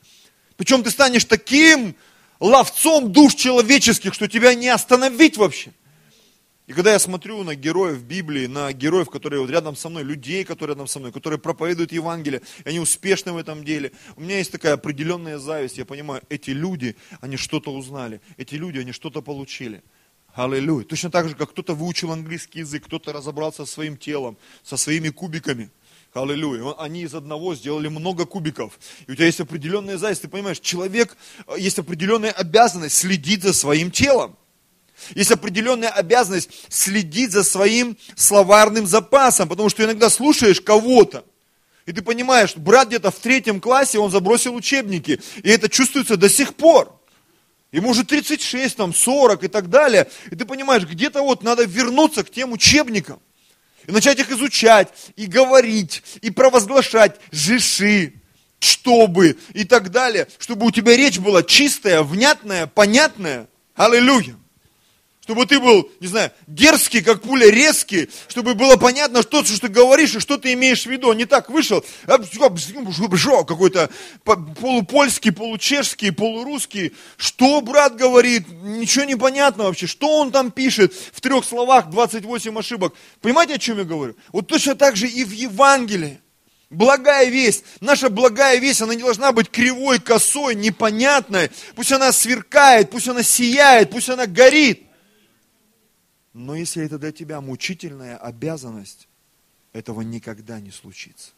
Причем 0.56 0.82
ты 0.82 0.90
станешь 0.90 1.24
таким 1.26 1.94
ловцом 2.40 3.12
душ 3.12 3.34
человеческих, 3.34 4.14
что 4.14 4.26
тебя 4.26 4.54
не 4.54 4.68
остановить 4.68 5.36
вообще. 5.36 5.72
И 6.66 6.72
когда 6.72 6.92
я 6.92 6.98
смотрю 6.98 7.42
на 7.42 7.54
героев 7.54 8.02
Библии, 8.02 8.46
на 8.46 8.72
героев, 8.72 9.10
которые 9.10 9.40
вот 9.40 9.50
рядом 9.50 9.76
со 9.76 9.90
мной, 9.90 10.02
людей, 10.02 10.44
которые 10.44 10.74
рядом 10.74 10.86
со 10.86 10.98
мной, 10.98 11.12
которые 11.12 11.38
проповедуют 11.38 11.92
Евангелие, 11.92 12.40
и 12.64 12.68
они 12.68 12.80
успешны 12.80 13.32
в 13.32 13.36
этом 13.36 13.64
деле, 13.64 13.92
у 14.16 14.22
меня 14.22 14.38
есть 14.38 14.50
такая 14.50 14.74
определенная 14.74 15.38
зависть. 15.38 15.76
Я 15.76 15.84
понимаю, 15.84 16.22
эти 16.30 16.50
люди, 16.50 16.96
они 17.20 17.36
что-то 17.36 17.70
узнали, 17.70 18.22
эти 18.38 18.54
люди, 18.54 18.78
они 18.78 18.92
что-то 18.92 19.20
получили. 19.20 19.82
Аллилуйя. 20.32 20.84
Точно 20.84 21.10
так 21.10 21.28
же, 21.28 21.36
как 21.36 21.50
кто-то 21.50 21.74
выучил 21.74 22.10
английский 22.12 22.60
язык, 22.60 22.86
кто-то 22.86 23.12
разобрался 23.12 23.66
со 23.66 23.72
своим 23.72 23.96
телом, 23.98 24.38
со 24.62 24.78
своими 24.78 25.10
кубиками. 25.10 25.70
Аллилуйя. 26.14 26.72
Они 26.78 27.02
из 27.02 27.14
одного 27.14 27.54
сделали 27.54 27.88
много 27.88 28.24
кубиков. 28.24 28.78
И 29.06 29.12
у 29.12 29.14
тебя 29.14 29.26
есть 29.26 29.40
определенная 29.40 29.98
зависть. 29.98 30.22
Ты 30.22 30.28
понимаешь, 30.28 30.60
человек, 30.60 31.16
э, 31.46 31.56
есть 31.58 31.78
определенная 31.78 32.32
обязанность 32.32 32.96
следить 32.96 33.42
за 33.42 33.52
своим 33.52 33.90
телом. 33.90 34.36
Есть 35.14 35.32
определенная 35.32 35.90
обязанность 35.90 36.50
следить 36.68 37.32
за 37.32 37.44
своим 37.44 37.96
словарным 38.16 38.86
запасом, 38.86 39.48
потому 39.48 39.68
что 39.68 39.84
иногда 39.84 40.08
слушаешь 40.08 40.60
кого-то, 40.60 41.24
и 41.86 41.92
ты 41.92 42.02
понимаешь, 42.02 42.50
что 42.50 42.60
брат 42.60 42.88
где-то 42.88 43.10
в 43.10 43.16
третьем 43.16 43.60
классе, 43.60 43.98
он 43.98 44.10
забросил 44.10 44.54
учебники, 44.54 45.20
и 45.42 45.50
это 45.50 45.68
чувствуется 45.68 46.16
до 46.16 46.28
сих 46.28 46.54
пор. 46.54 46.98
Ему 47.72 47.90
уже 47.90 48.04
36, 48.04 48.76
там, 48.76 48.94
40 48.94 49.44
и 49.44 49.48
так 49.48 49.68
далее. 49.68 50.08
И 50.30 50.36
ты 50.36 50.44
понимаешь, 50.44 50.84
где-то 50.84 51.22
вот 51.22 51.42
надо 51.42 51.64
вернуться 51.64 52.22
к 52.22 52.30
тем 52.30 52.52
учебникам. 52.52 53.20
И 53.86 53.92
начать 53.92 54.18
их 54.18 54.30
изучать, 54.30 54.88
и 55.16 55.26
говорить, 55.26 56.02
и 56.22 56.30
провозглашать 56.30 57.20
жиши, 57.32 58.14
чтобы, 58.60 59.36
и 59.52 59.64
так 59.64 59.90
далее. 59.90 60.28
Чтобы 60.38 60.66
у 60.66 60.70
тебя 60.70 60.96
речь 60.96 61.18
была 61.18 61.42
чистая, 61.42 62.02
внятная, 62.02 62.66
понятная. 62.66 63.48
Аллилуйя 63.74 64.36
чтобы 65.24 65.46
ты 65.46 65.58
был, 65.58 65.90
не 66.00 66.06
знаю, 66.06 66.32
дерзкий, 66.46 67.00
как 67.00 67.22
пуля, 67.22 67.50
резкий, 67.50 68.10
чтобы 68.28 68.52
было 68.52 68.76
понятно, 68.76 69.22
что, 69.22 69.42
что 69.42 69.58
ты 69.58 69.68
говоришь 69.68 70.14
и 70.14 70.20
что 70.20 70.36
ты 70.36 70.52
имеешь 70.52 70.82
в 70.82 70.90
виду. 70.90 71.10
Не 71.14 71.24
так 71.24 71.48
вышел, 71.48 71.82
а, 72.06 72.18
какой-то 72.18 73.88
полупольский, 74.22 75.32
получешский, 75.32 76.10
полурусский. 76.10 76.92
Что 77.16 77.62
брат 77.62 77.96
говорит? 77.96 78.46
Ничего 78.48 79.04
не 79.04 79.16
понятно 79.16 79.64
вообще. 79.64 79.86
Что 79.86 80.18
он 80.18 80.30
там 80.30 80.50
пишет? 80.50 80.92
В 81.14 81.22
трех 81.22 81.46
словах 81.46 81.88
28 81.88 82.58
ошибок. 82.58 82.92
Понимаете, 83.22 83.54
о 83.54 83.58
чем 83.58 83.78
я 83.78 83.84
говорю? 83.84 84.16
Вот 84.30 84.46
точно 84.46 84.74
так 84.74 84.94
же 84.94 85.08
и 85.08 85.24
в 85.24 85.30
Евангелии. 85.30 86.20
Благая 86.68 87.30
весть, 87.30 87.64
наша 87.80 88.10
благая 88.10 88.58
весть, 88.58 88.82
она 88.82 88.94
не 88.94 89.02
должна 89.02 89.32
быть 89.32 89.48
кривой, 89.48 90.00
косой, 90.00 90.54
непонятной. 90.54 91.50
Пусть 91.76 91.92
она 91.92 92.12
сверкает, 92.12 92.90
пусть 92.90 93.08
она 93.08 93.22
сияет, 93.22 93.90
пусть 93.90 94.10
она 94.10 94.26
горит. 94.26 94.82
Но 96.34 96.56
если 96.56 96.84
это 96.84 96.98
для 96.98 97.12
тебя 97.12 97.40
мучительная 97.40 98.18
обязанность, 98.18 99.08
этого 99.72 100.02
никогда 100.02 100.60
не 100.60 100.72
случится. 100.72 101.30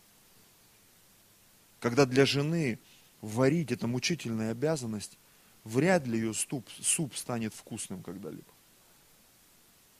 Когда 1.80 2.06
для 2.06 2.24
жены 2.24 2.78
варить 3.20 3.70
это 3.70 3.86
мучительная 3.86 4.52
обязанность, 4.52 5.18
вряд 5.64 6.06
ли 6.06 6.18
ее 6.18 6.32
суп, 6.32 6.66
суп 6.80 7.14
станет 7.14 7.52
вкусным 7.54 8.02
когда-либо. 8.02 8.42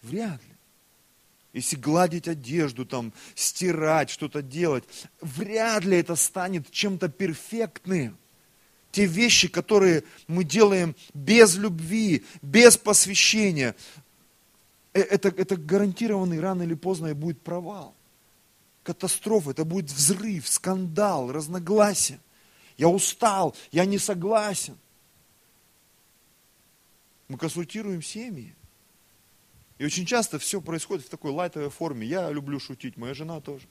Вряд 0.02 0.42
ли. 0.42 0.54
Если 1.52 1.76
гладить 1.76 2.28
одежду, 2.28 2.86
там, 2.86 3.12
стирать, 3.34 4.10
что-то 4.10 4.42
делать, 4.42 4.84
вряд 5.20 5.84
ли 5.84 5.98
это 5.98 6.14
станет 6.16 6.70
чем-то 6.70 7.08
перфектным. 7.08 8.16
Те 8.92 9.04
вещи, 9.06 9.48
которые 9.48 10.04
мы 10.26 10.44
делаем 10.44 10.94
без 11.12 11.56
любви, 11.56 12.24
без 12.40 12.78
посвящения, 12.78 13.74
это, 15.00 15.28
это 15.28 15.56
гарантированный 15.56 16.40
рано 16.40 16.62
или 16.62 16.74
поздно 16.74 17.08
и 17.08 17.12
будет 17.12 17.40
провал. 17.42 17.94
Катастрофа, 18.82 19.50
это 19.50 19.64
будет 19.64 19.90
взрыв, 19.90 20.48
скандал, 20.48 21.32
разногласия. 21.32 22.20
Я 22.76 22.88
устал, 22.88 23.56
я 23.72 23.84
не 23.84 23.98
согласен. 23.98 24.76
Мы 27.28 27.38
консультируем 27.38 28.02
семьи. 28.02 28.54
И 29.78 29.84
очень 29.84 30.06
часто 30.06 30.38
все 30.38 30.60
происходит 30.60 31.06
в 31.06 31.10
такой 31.10 31.32
лайтовой 31.32 31.70
форме. 31.70 32.06
Я 32.06 32.30
люблю 32.30 32.60
шутить, 32.60 32.96
моя 32.96 33.14
жена 33.14 33.40
тоже. 33.40 33.66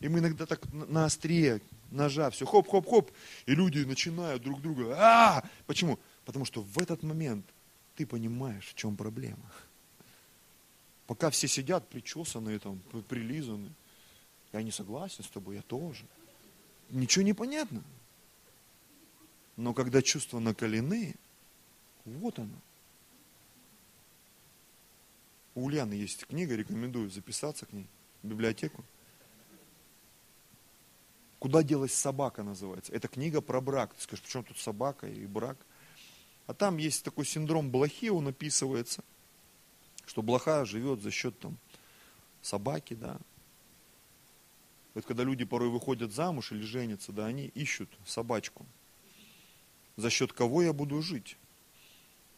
И 0.00 0.08
мы 0.08 0.18
иногда 0.18 0.44
так 0.44 0.60
на 0.72 1.06
острие 1.06 1.62
ножа, 1.90 2.28
все 2.30 2.44
хоп-хоп-хоп, 2.44 3.10
и 3.46 3.54
люди 3.54 3.78
начинают 3.78 4.42
друг 4.42 4.60
друга. 4.60 4.82
-а! 4.82 5.44
Почему? 5.66 5.98
Потому 6.24 6.44
что 6.44 6.60
в 6.62 6.78
этот 6.78 7.02
момент 7.02 7.46
ты 7.94 8.06
понимаешь, 8.06 8.68
в 8.68 8.74
чем 8.74 8.96
проблема. 8.96 9.50
Пока 11.06 11.30
все 11.30 11.48
сидят 11.48 11.88
причесанные, 11.88 12.58
там, 12.58 12.78
прилизанные. 13.08 13.72
Я 14.52 14.62
не 14.62 14.70
согласен 14.70 15.22
с 15.22 15.28
тобой, 15.28 15.56
я 15.56 15.62
тоже. 15.62 16.04
Ничего 16.90 17.24
не 17.24 17.34
понятно. 17.34 17.82
Но 19.56 19.74
когда 19.74 20.02
чувства 20.02 20.38
накалены, 20.38 21.14
вот 22.04 22.38
оно. 22.38 22.58
У 25.54 25.66
Ульяны 25.66 25.92
есть 25.94 26.26
книга, 26.26 26.56
рекомендую 26.56 27.10
записаться 27.10 27.66
к 27.66 27.72
ней 27.72 27.86
в 28.22 28.28
библиотеку. 28.28 28.84
Куда 31.38 31.62
делась 31.62 31.94
собака 31.94 32.42
называется. 32.42 32.92
Это 32.92 33.06
книга 33.06 33.40
про 33.40 33.60
брак. 33.60 33.94
Ты 33.94 34.02
скажешь, 34.02 34.24
почему 34.24 34.42
тут 34.42 34.58
собака 34.58 35.06
и 35.06 35.26
брак? 35.26 35.58
А 36.46 36.54
там 36.54 36.76
есть 36.76 37.04
такой 37.04 37.24
синдром 37.24 37.70
блохи, 37.70 38.10
он 38.10 38.28
описывается, 38.28 39.02
что 40.06 40.22
блоха 40.22 40.64
живет 40.64 41.00
за 41.00 41.10
счет 41.10 41.38
там, 41.38 41.56
собаки, 42.42 42.94
да. 42.94 43.18
Вот 44.92 45.06
когда 45.06 45.24
люди 45.24 45.44
порой 45.44 45.70
выходят 45.70 46.12
замуж 46.12 46.52
или 46.52 46.62
женятся, 46.62 47.12
да, 47.12 47.26
они 47.26 47.46
ищут 47.54 47.90
собачку. 48.06 48.66
За 49.96 50.10
счет 50.10 50.32
кого 50.32 50.62
я 50.62 50.72
буду 50.72 51.00
жить? 51.02 51.36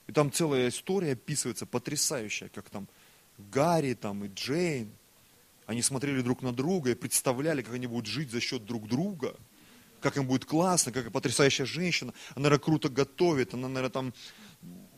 И 0.07 0.13
там 0.13 0.31
целая 0.31 0.69
история 0.69 1.13
описывается, 1.13 1.67
потрясающая, 1.67 2.49
как 2.49 2.71
там 2.71 2.87
Гарри 3.39 3.95
там 3.95 4.25
и 4.25 4.29
Джейн, 4.29 4.91
они 5.67 5.83
смотрели 5.83 6.23
друг 6.23 6.43
на 6.43 6.53
друга 6.53 6.93
и 6.93 6.95
представляли, 6.95 7.63
как 7.63 7.75
они 7.75 7.89
будут 7.89 8.07
жить 8.07 8.31
за 8.31 8.41
счет 8.41 8.65
друг 8.65 8.87
друга, 8.89 9.37
как 10.01 10.17
им 10.17 10.27
будет 10.27 10.45
классно, 10.45 10.93
как 10.93 11.11
потрясающая 11.13 11.67
женщина, 11.67 12.13
она, 12.35 12.45
наверное, 12.45 12.63
круто 12.63 12.89
готовит, 12.89 13.55
она, 13.55 13.69
наверное, 13.69 13.91
там 13.91 14.15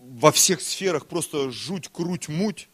во 0.01 0.33
всех 0.33 0.61
сферах 0.61 1.07
просто 1.07 1.51
жуть, 1.51 1.89
круть, 1.89 2.29
муть. 2.29 2.69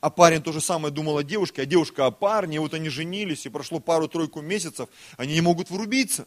А 0.00 0.10
парень 0.10 0.42
то 0.42 0.52
же 0.52 0.60
самое 0.60 0.94
думал 0.94 1.18
о 1.18 1.24
девушке, 1.24 1.62
а 1.62 1.66
девушка 1.66 2.06
о 2.06 2.12
парне, 2.12 2.56
и 2.56 2.58
вот 2.60 2.72
они 2.72 2.88
женились, 2.88 3.46
и 3.46 3.48
прошло 3.48 3.80
пару-тройку 3.80 4.40
месяцев, 4.40 4.88
они 5.16 5.34
не 5.34 5.40
могут 5.40 5.70
врубиться. 5.70 6.26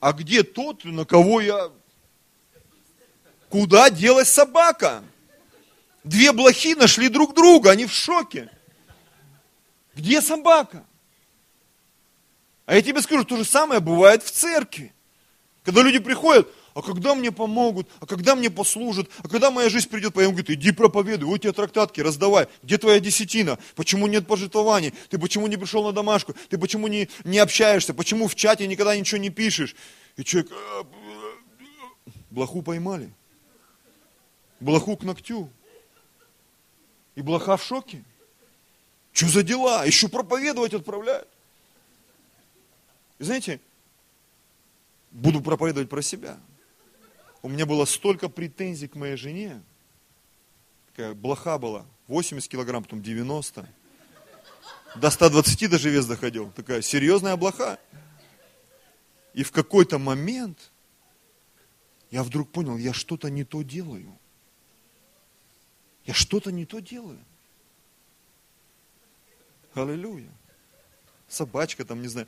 А 0.00 0.12
где 0.12 0.42
тот, 0.42 0.84
на 0.84 1.04
кого 1.04 1.40
я... 1.40 1.70
Куда 3.48 3.90
делась 3.90 4.28
собака? 4.28 5.04
Две 6.02 6.32
блохи 6.32 6.74
нашли 6.74 7.08
друг 7.08 7.34
друга, 7.34 7.70
они 7.70 7.86
в 7.86 7.92
шоке. 7.92 8.50
Где 9.94 10.20
собака? 10.20 10.84
А 12.70 12.76
я 12.76 12.82
тебе 12.82 13.02
скажу, 13.02 13.24
то 13.24 13.36
же 13.36 13.44
самое 13.44 13.80
бывает 13.80 14.22
в 14.22 14.30
церкви. 14.30 14.92
Когда 15.64 15.82
люди 15.82 15.98
приходят, 15.98 16.46
а 16.72 16.82
когда 16.82 17.16
мне 17.16 17.32
помогут, 17.32 17.88
а 17.98 18.06
когда 18.06 18.36
мне 18.36 18.48
послужат, 18.48 19.10
а 19.24 19.28
когда 19.28 19.50
моя 19.50 19.68
жизнь 19.68 19.88
придет, 19.88 20.14
я 20.14 20.22
ему 20.22 20.34
говорю, 20.34 20.54
иди 20.54 20.70
проповедуй, 20.70 21.26
вот 21.26 21.38
тебе 21.38 21.52
трактатки, 21.52 22.00
раздавай, 22.00 22.46
где 22.62 22.78
твоя 22.78 23.00
десятина, 23.00 23.58
почему 23.74 24.06
нет 24.06 24.28
пожертвований, 24.28 24.94
ты 25.08 25.18
почему 25.18 25.48
не 25.48 25.56
пришел 25.56 25.82
на 25.82 25.90
домашку, 25.90 26.36
ты 26.48 26.58
почему 26.58 26.86
не, 26.86 27.08
не 27.24 27.40
общаешься, 27.40 27.92
почему 27.92 28.28
в 28.28 28.36
чате 28.36 28.68
никогда 28.68 28.96
ничего 28.96 29.18
не 29.20 29.30
пишешь. 29.30 29.74
И 30.16 30.22
человек, 30.22 30.52
«А, 30.52 30.86
блоху 32.30 32.62
поймали, 32.62 33.12
блоху 34.60 34.96
к 34.96 35.02
ногтю. 35.02 35.50
И 37.16 37.20
блоха 37.20 37.56
в 37.56 37.64
шоке. 37.64 38.04
Что 39.12 39.26
за 39.26 39.42
дела? 39.42 39.84
Еще 39.84 40.06
проповедовать 40.06 40.72
отправляют. 40.72 41.26
И 43.20 43.22
знаете, 43.22 43.60
буду 45.10 45.42
проповедовать 45.42 45.90
про 45.90 46.00
себя. 46.00 46.40
У 47.42 47.50
меня 47.50 47.66
было 47.66 47.84
столько 47.84 48.30
претензий 48.30 48.88
к 48.88 48.94
моей 48.94 49.16
жене. 49.16 49.62
Такая 50.88 51.12
блоха 51.12 51.58
была. 51.58 51.84
80 52.08 52.50
килограмм, 52.50 52.82
потом 52.82 53.02
90. 53.02 53.68
До 54.96 55.10
120 55.10 55.70
даже 55.70 55.90
вес 55.90 56.06
доходил. 56.06 56.50
Такая 56.52 56.80
серьезная 56.80 57.36
блоха. 57.36 57.78
И 59.34 59.42
в 59.42 59.52
какой-то 59.52 59.98
момент 59.98 60.70
я 62.10 62.22
вдруг 62.22 62.50
понял, 62.50 62.78
я 62.78 62.94
что-то 62.94 63.28
не 63.28 63.44
то 63.44 63.60
делаю. 63.60 64.18
Я 66.06 66.14
что-то 66.14 66.50
не 66.50 66.64
то 66.64 66.80
делаю. 66.80 67.22
Аллилуйя. 69.74 70.32
Собачка 71.28 71.84
там, 71.84 72.00
не 72.00 72.08
знаю. 72.08 72.26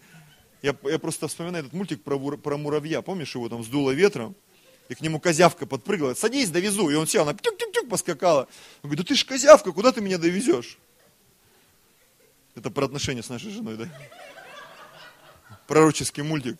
Я, 0.62 0.76
я 0.84 0.98
просто 0.98 1.26
вспоминаю 1.26 1.64
этот 1.64 1.74
мультик 1.74 2.02
про, 2.02 2.18
про 2.36 2.56
муравья. 2.56 3.02
Помнишь, 3.02 3.34
его 3.34 3.48
там 3.48 3.64
сдуло 3.64 3.90
ветром? 3.90 4.36
И 4.88 4.94
к 4.94 5.00
нему 5.00 5.18
козявка 5.18 5.66
подпрыгала. 5.66 6.14
Садись, 6.14 6.50
довезу. 6.50 6.88
И 6.88 6.94
он 6.94 7.06
сел, 7.06 7.22
она 7.22 7.32
тюк-тюк-тюк 7.32 7.88
поскакала. 7.88 8.42
Он 8.82 8.90
говорит, 8.90 9.04
да 9.04 9.08
ты 9.08 9.16
ж 9.16 9.24
козявка, 9.24 9.72
куда 9.72 9.90
ты 9.90 10.00
меня 10.00 10.18
довезешь? 10.18 10.78
Это 12.54 12.70
про 12.70 12.84
отношения 12.84 13.22
с 13.22 13.28
нашей 13.28 13.50
женой, 13.50 13.76
да? 13.76 13.88
Пророческий 15.66 16.22
мультик. 16.22 16.56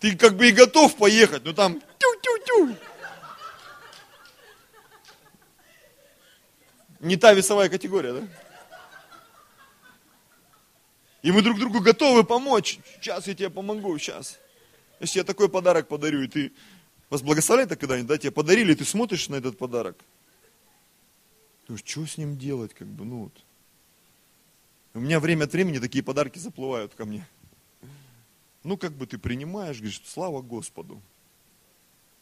Ты 0.00 0.16
как 0.16 0.36
бы 0.36 0.48
и 0.48 0.52
готов 0.52 0.96
поехать, 0.96 1.44
но 1.44 1.52
там 1.52 1.80
тю-тю-тю. 1.98 2.76
Не 7.00 7.16
та 7.16 7.32
весовая 7.32 7.68
категория, 7.68 8.12
да? 8.12 8.28
И 11.22 11.32
мы 11.32 11.42
друг 11.42 11.58
другу 11.58 11.80
готовы 11.80 12.24
помочь. 12.24 12.78
Сейчас 13.00 13.26
я 13.26 13.34
тебе 13.34 13.50
помогу, 13.50 13.98
сейчас. 13.98 14.38
Если 15.00 15.18
я 15.18 15.24
такой 15.24 15.48
подарок 15.48 15.88
подарю, 15.88 16.22
и 16.22 16.28
ты 16.28 16.52
вас 17.10 17.22
благословляет 17.22 17.70
когда-нибудь, 17.70 18.08
да, 18.08 18.18
тебе 18.18 18.30
подарили, 18.30 18.72
и 18.72 18.76
ты 18.76 18.84
смотришь 18.84 19.28
на 19.28 19.36
этот 19.36 19.58
подарок. 19.58 19.96
Ты 21.62 21.68
думаешь, 21.68 21.84
что 21.84 22.06
с 22.06 22.18
ним 22.18 22.36
делать, 22.36 22.74
как 22.74 22.86
бы, 22.86 23.04
ну 23.04 23.24
вот. 23.24 23.32
У 24.94 25.00
меня 25.00 25.20
время 25.20 25.44
от 25.44 25.52
времени 25.52 25.78
такие 25.78 26.02
подарки 26.02 26.38
заплывают 26.38 26.94
ко 26.94 27.04
мне. 27.04 27.26
Ну, 28.64 28.76
как 28.76 28.92
бы 28.92 29.06
ты 29.06 29.18
принимаешь, 29.18 29.78
говоришь, 29.78 30.02
слава 30.04 30.42
Господу. 30.42 31.00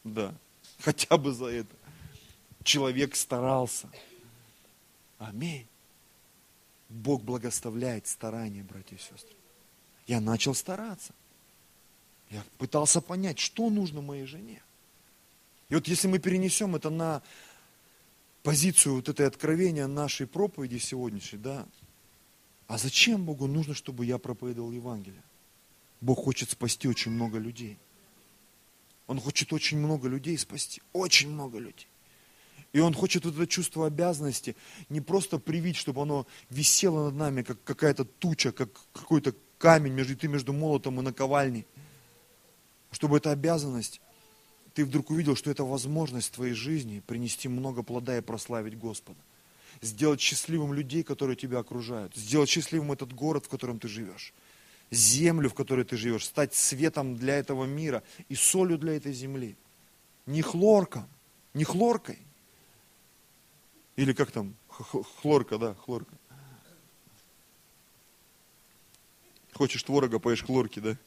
Да, 0.03 0.33
хотя 0.79 1.17
бы 1.17 1.33
за 1.33 1.47
это. 1.47 1.75
Человек 2.63 3.15
старался. 3.15 3.89
Аминь. 5.17 5.67
Бог 6.89 7.23
благословляет 7.23 8.07
старания, 8.07 8.63
братья 8.63 8.95
и 8.95 8.99
сестры. 8.99 9.35
Я 10.05 10.21
начал 10.21 10.55
стараться. 10.55 11.13
Я 12.29 12.43
пытался 12.57 13.01
понять, 13.01 13.39
что 13.39 13.69
нужно 13.69 14.01
моей 14.01 14.25
жене. 14.25 14.61
И 15.69 15.75
вот 15.75 15.87
если 15.87 16.07
мы 16.07 16.19
перенесем 16.19 16.75
это 16.75 16.89
на 16.89 17.21
позицию 18.43 18.95
вот 18.95 19.09
этой 19.09 19.27
откровения 19.27 19.87
нашей 19.87 20.27
проповеди 20.27 20.77
сегодняшней, 20.77 21.39
да, 21.39 21.65
а 22.67 22.77
зачем 22.77 23.25
Богу 23.25 23.47
нужно, 23.47 23.73
чтобы 23.73 24.05
я 24.05 24.17
проповедовал 24.17 24.71
Евангелие? 24.71 25.23
Бог 25.99 26.23
хочет 26.23 26.51
спасти 26.51 26.87
очень 26.87 27.11
много 27.11 27.37
людей. 27.37 27.77
Он 29.07 29.19
хочет 29.19 29.51
очень 29.53 29.77
много 29.77 30.09
людей 30.09 30.37
спасти. 30.37 30.81
Очень 30.93 31.31
много 31.31 31.59
людей. 31.59 31.87
И 32.77 32.79
Он 32.79 32.93
хочет 32.93 33.25
вот 33.25 33.33
это 33.33 33.47
чувство 33.47 33.87
обязанности 33.87 34.55
не 34.89 35.01
просто 35.01 35.39
привить, 35.39 35.77
чтобы 35.77 36.03
оно 36.03 36.27
висело 36.51 37.05
над 37.05 37.15
нами, 37.15 37.41
как 37.41 37.63
какая-то 37.63 38.05
туча, 38.05 38.51
как 38.51 38.69
какой-то 38.93 39.33
камень 39.57 39.93
между 39.93 40.15
ты 40.15 40.27
между 40.27 40.53
молотом 40.53 40.99
и 40.99 41.01
наковальней. 41.01 41.65
Чтобы 42.91 43.17
эта 43.17 43.31
обязанность, 43.31 43.99
ты 44.75 44.85
вдруг 44.85 45.09
увидел, 45.09 45.35
что 45.35 45.49
это 45.49 45.63
возможность 45.63 46.27
в 46.27 46.35
твоей 46.35 46.53
жизни 46.53 46.99
принести 46.99 47.47
много 47.47 47.81
плода 47.81 48.15
и 48.15 48.21
прославить 48.21 48.77
Господа. 48.77 49.19
Сделать 49.81 50.21
счастливым 50.21 50.71
людей, 50.71 51.01
которые 51.01 51.35
тебя 51.35 51.57
окружают. 51.57 52.15
Сделать 52.15 52.47
счастливым 52.47 52.91
этот 52.91 53.11
город, 53.11 53.47
в 53.47 53.49
котором 53.49 53.79
ты 53.79 53.87
живешь. 53.87 54.35
Землю, 54.91 55.49
в 55.49 55.55
которой 55.55 55.83
ты 55.83 55.97
живешь. 55.97 56.25
Стать 56.25 56.53
светом 56.53 57.15
для 57.15 57.39
этого 57.39 57.65
мира 57.65 58.03
и 58.29 58.35
солью 58.35 58.77
для 58.77 58.97
этой 58.97 59.13
земли. 59.13 59.55
Не 60.27 60.43
хлорком, 60.43 61.07
не 61.55 61.63
хлоркой, 61.63 62.19
или 63.97 64.13
как 64.13 64.31
там, 64.31 64.55
хлорка, 64.69 65.57
да, 65.57 65.73
хлорка. 65.73 66.13
Хочешь 69.53 69.81
творога, 69.83 70.19
поешь 70.19 70.43
хлорки, 70.43 70.79
да? 70.79 70.97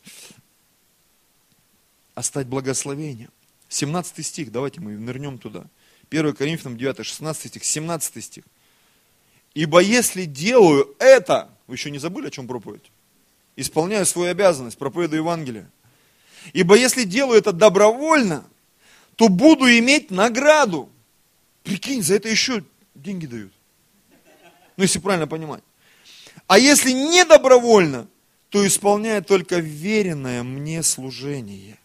А 2.15 2.23
стать 2.23 2.49
благословением. 2.49 3.31
17 3.69 4.27
стих, 4.27 4.51
давайте 4.51 4.81
мы 4.81 4.99
нырнем 4.99 5.39
туда. 5.39 5.67
1 6.11 6.35
Коринфянам 6.35 6.77
9, 6.77 7.07
16 7.07 7.47
стих, 7.47 7.65
17 7.65 8.25
стих. 8.25 8.45
Ибо 9.55 9.79
если 9.79 10.25
делаю 10.25 10.97
это, 10.99 11.49
вы 11.69 11.77
еще 11.77 11.93
не 11.93 11.99
забыли, 11.99 12.27
о 12.27 12.31
чем 12.31 12.49
проповедь? 12.49 12.91
Исполняю 13.55 14.05
свою 14.05 14.33
обязанность, 14.33 14.79
проповедую 14.79 15.21
Евангелие. 15.23 15.71
Ибо 16.53 16.77
если 16.77 17.05
делаю 17.05 17.39
это 17.39 17.53
добровольно, 17.53 18.45
то 19.15 19.29
буду 19.29 19.67
иметь 19.79 20.11
награду. 20.11 20.91
Прикинь, 21.63 22.03
за 22.03 22.17
это 22.17 22.29
еще 22.29 22.65
деньги 23.03 23.27
дают. 23.27 23.53
Ну, 24.77 24.85
если 24.85 24.99
правильно 24.99 25.27
понимать. 25.27 25.63
А 26.47 26.59
если 26.59 26.91
не 26.91 27.25
добровольно, 27.25 28.09
то 28.49 28.67
исполняет 28.67 29.27
только 29.27 29.59
веренное 29.59 30.43
мне 30.43 30.83
служение. 30.83 31.79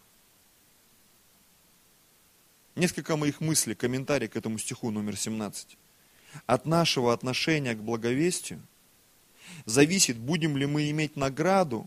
Несколько 2.74 3.16
моих 3.16 3.40
мыслей, 3.40 3.74
комментарий 3.74 4.28
к 4.28 4.36
этому 4.36 4.58
стиху 4.58 4.90
номер 4.90 5.16
17. 5.16 5.76
От 6.46 6.66
нашего 6.66 7.12
отношения 7.12 7.74
к 7.74 7.78
благовестию 7.78 8.60
зависит, 9.64 10.16
будем 10.18 10.56
ли 10.56 10.66
мы 10.66 10.90
иметь 10.90 11.16
награду, 11.16 11.86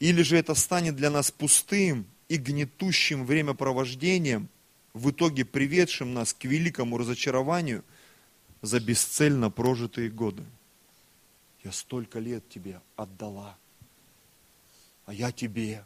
или 0.00 0.22
же 0.22 0.36
это 0.36 0.54
станет 0.54 0.96
для 0.96 1.10
нас 1.10 1.30
пустым 1.30 2.06
и 2.28 2.36
гнетущим 2.36 3.24
времяпровождением, 3.24 4.48
в 4.92 5.10
итоге 5.10 5.44
приведшим 5.44 6.14
нас 6.14 6.32
к 6.32 6.44
великому 6.44 6.98
разочарованию 6.98 7.84
за 8.62 8.80
бесцельно 8.80 9.50
прожитые 9.50 10.10
годы. 10.10 10.44
Я 11.62 11.72
столько 11.72 12.18
лет 12.18 12.48
тебе 12.48 12.80
отдала, 12.96 13.56
а 15.04 15.12
я 15.12 15.32
тебе, 15.32 15.84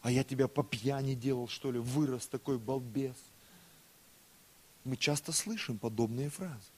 а 0.00 0.10
я 0.10 0.24
тебя 0.24 0.48
по 0.48 0.62
пьяни 0.62 1.14
делал, 1.14 1.48
что 1.48 1.72
ли, 1.72 1.78
вырос 1.78 2.26
такой 2.26 2.58
балбес. 2.58 3.16
Мы 4.84 4.96
часто 4.96 5.32
слышим 5.32 5.78
подобные 5.78 6.30
фразы. 6.30 6.70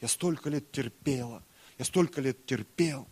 Я 0.00 0.08
столько 0.08 0.48
лет 0.50 0.70
терпела, 0.70 1.42
я 1.78 1.84
столько 1.84 2.20
лет 2.20 2.44
терпел, 2.46 3.08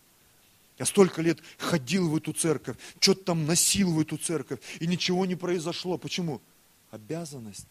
я 0.79 0.85
столько 0.85 1.23
лет 1.23 1.40
ходил 1.59 2.09
в 2.11 2.16
эту 2.16 2.33
церковь, 2.33 2.77
что-то 3.01 3.25
там 3.25 3.47
носил 3.47 3.92
в 3.92 4.01
эту 4.01 4.19
церковь, 4.19 4.61
и 4.79 4.87
ничего 4.87 5.25
не 5.27 5.35
произошло. 5.35 5.99
Почему? 5.99 6.40
Обязанность, 6.90 7.66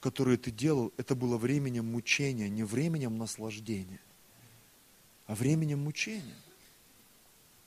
которую 0.00 0.38
ты 0.38 0.50
делал, 0.50 0.92
это 0.96 1.14
было 1.14 1.36
временем 1.36 1.86
мучения, 1.86 2.48
не 2.48 2.64
временем 2.64 3.18
наслаждения, 3.18 4.00
а 5.26 5.34
временем 5.34 5.80
мучения. 5.80 6.36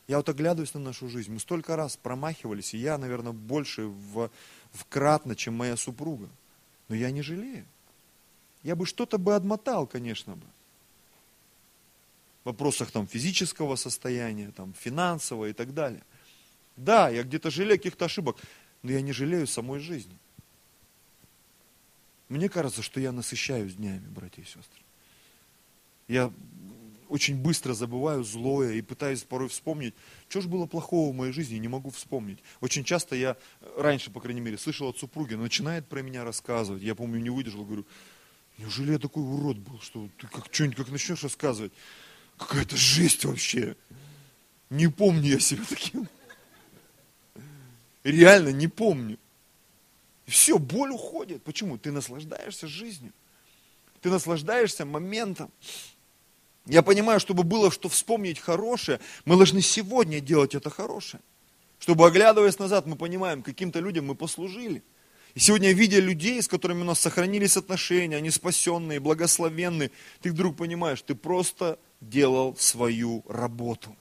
Я 0.08 0.18
вот 0.18 0.28
оглядываюсь 0.28 0.74
на 0.74 0.82
нашу 0.82 1.08
жизнь, 1.08 1.32
мы 1.32 1.40
столько 1.40 1.76
раз 1.76 1.96
промахивались, 1.96 2.74
и 2.74 2.78
я, 2.78 2.98
наверное, 2.98 3.32
больше 3.32 3.84
в, 3.86 4.30
вкратно, 4.72 5.36
чем 5.36 5.54
моя 5.54 5.78
супруга. 5.78 6.28
Но 6.90 6.96
я 6.96 7.12
не 7.12 7.22
жалею. 7.22 7.66
Я 8.64 8.76
бы 8.76 8.86
что-то 8.86 9.18
бы 9.18 9.36
отмотал, 9.36 9.88
конечно 9.88 10.36
бы. 10.36 10.46
В 12.44 12.48
вопросах 12.48 12.92
там 12.92 13.08
физического 13.08 13.78
состояния, 13.78 14.52
там 14.52 14.74
финансового 14.74 15.46
и 15.46 15.54
так 15.54 15.74
далее. 15.74 16.04
Да, 16.76 17.10
я 17.10 17.24
где-то 17.24 17.50
жалею 17.52 17.78
каких-то 17.78 18.06
ошибок, 18.06 18.38
но 18.82 18.92
я 18.92 19.02
не 19.02 19.14
жалею 19.14 19.48
самой 19.48 19.80
жизни. 19.80 20.18
Мне 22.34 22.50
кажется, 22.50 22.82
что 22.82 23.00
я 23.00 23.12
насыщаюсь 23.12 23.76
днями, 23.76 24.08
братья 24.08 24.42
и 24.42 24.46
сестры. 24.46 24.82
Я 26.08 26.34
очень 27.08 27.36
быстро 27.36 27.76
забываю 27.76 28.24
злое 28.24 28.74
и 28.74 28.82
пытаюсь 28.82 29.22
порой 29.22 29.50
вспомнить, 29.50 29.94
что 30.30 30.42
же 30.42 30.50
было 30.50 30.66
плохого 30.66 31.12
в 31.12 31.16
моей 31.16 31.32
жизни, 31.32 31.58
не 31.58 31.68
могу 31.68 31.92
вспомнить. 31.92 32.40
Очень 32.60 32.86
часто 32.86 33.16
я, 33.16 33.38
раньше, 33.78 34.10
по 34.10 34.20
крайней 34.20 34.42
мере, 34.42 34.58
слышал 34.58 34.90
от 34.90 34.98
супруги, 34.98 35.36
начинает 35.36 35.88
про 35.88 36.02
меня 36.02 36.24
рассказывать. 36.24 36.82
Я, 36.82 36.96
помню, 36.96 37.20
не 37.20 37.30
выдержал, 37.30 37.66
говорю, 37.66 37.86
неужели 38.58 38.94
я 38.94 38.98
такой 38.98 39.22
урод 39.22 39.60
был, 39.60 39.80
что 39.82 40.10
ты 40.18 40.26
как 40.26 40.52
что-нибудь 40.52 40.78
как 40.78 40.90
начнешь 40.90 41.22
рассказывать, 41.22 41.72
какая-то 42.40 42.76
жесть 42.76 43.26
вообще. 43.26 43.78
Не 44.72 44.88
помню 44.88 45.34
я 45.34 45.40
себя 45.40 45.62
таким. 45.70 46.10
Реально 48.04 48.50
не 48.50 48.68
помню. 48.68 49.20
Все, 50.26 50.58
боль 50.58 50.92
уходит. 50.92 51.44
Почему? 51.44 51.78
Ты 51.78 51.92
наслаждаешься 51.92 52.68
жизнью. 52.68 53.12
Ты 54.02 54.10
наслаждаешься 54.10 54.86
моментом. 54.86 55.52
Я 56.66 56.82
понимаю, 56.82 57.20
чтобы 57.20 57.44
было 57.44 57.72
что 57.72 57.90
вспомнить 57.90 58.40
хорошее, 58.40 59.00
мы 59.26 59.36
должны 59.36 59.62
сегодня 59.62 60.22
делать 60.22 60.56
это 60.56 60.70
хорошее. 60.70 61.22
Чтобы, 61.80 62.08
оглядываясь 62.08 62.60
назад, 62.60 62.86
мы 62.86 62.96
понимаем, 62.96 63.42
каким-то 63.42 63.80
людям 63.80 64.06
мы 64.06 64.16
послужили. 64.16 64.82
И 65.34 65.40
сегодня, 65.40 65.74
видя 65.74 66.00
людей, 66.00 66.42
с 66.42 66.48
которыми 66.48 66.82
у 66.82 66.86
нас 66.86 67.00
сохранились 67.00 67.58
отношения, 67.58 68.16
они 68.16 68.30
спасенные, 68.30 69.02
благословенные, 69.02 69.92
ты 70.22 70.32
вдруг 70.32 70.56
понимаешь, 70.56 71.02
ты 71.02 71.16
просто 71.16 71.80
делал 72.00 72.56
свою 72.58 73.26
работу. 73.28 73.96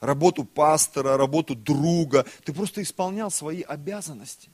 Работу 0.00 0.44
пастора, 0.44 1.16
работу 1.16 1.54
друга. 1.54 2.26
Ты 2.44 2.52
просто 2.52 2.82
исполнял 2.82 3.30
свои 3.30 3.62
обязанности. 3.62 4.50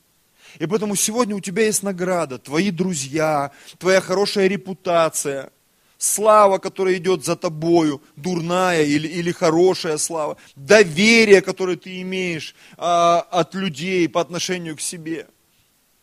И 0.59 0.67
поэтому 0.67 0.97
сегодня 0.97 1.35
у 1.35 1.41
тебя 1.41 1.65
есть 1.65 1.83
награда, 1.83 2.39
твои 2.39 2.71
друзья, 2.71 3.51
твоя 3.79 4.01
хорошая 4.01 4.47
репутация– 4.47 5.51
слава, 6.03 6.59
которая 6.59 6.97
идет 6.97 7.25
за 7.25 7.37
тобою, 7.37 8.03
дурная 8.17 8.83
или, 8.83 9.07
или 9.07 9.31
хорошая 9.31 9.99
слава, 9.99 10.37
доверие, 10.57 11.41
которое 11.43 11.77
ты 11.77 12.01
имеешь 12.03 12.57
а, 12.77 13.21
от 13.31 13.55
людей 13.55 14.09
по 14.09 14.21
отношению 14.21 14.77
к 14.77 14.81
себе. 14.81 15.29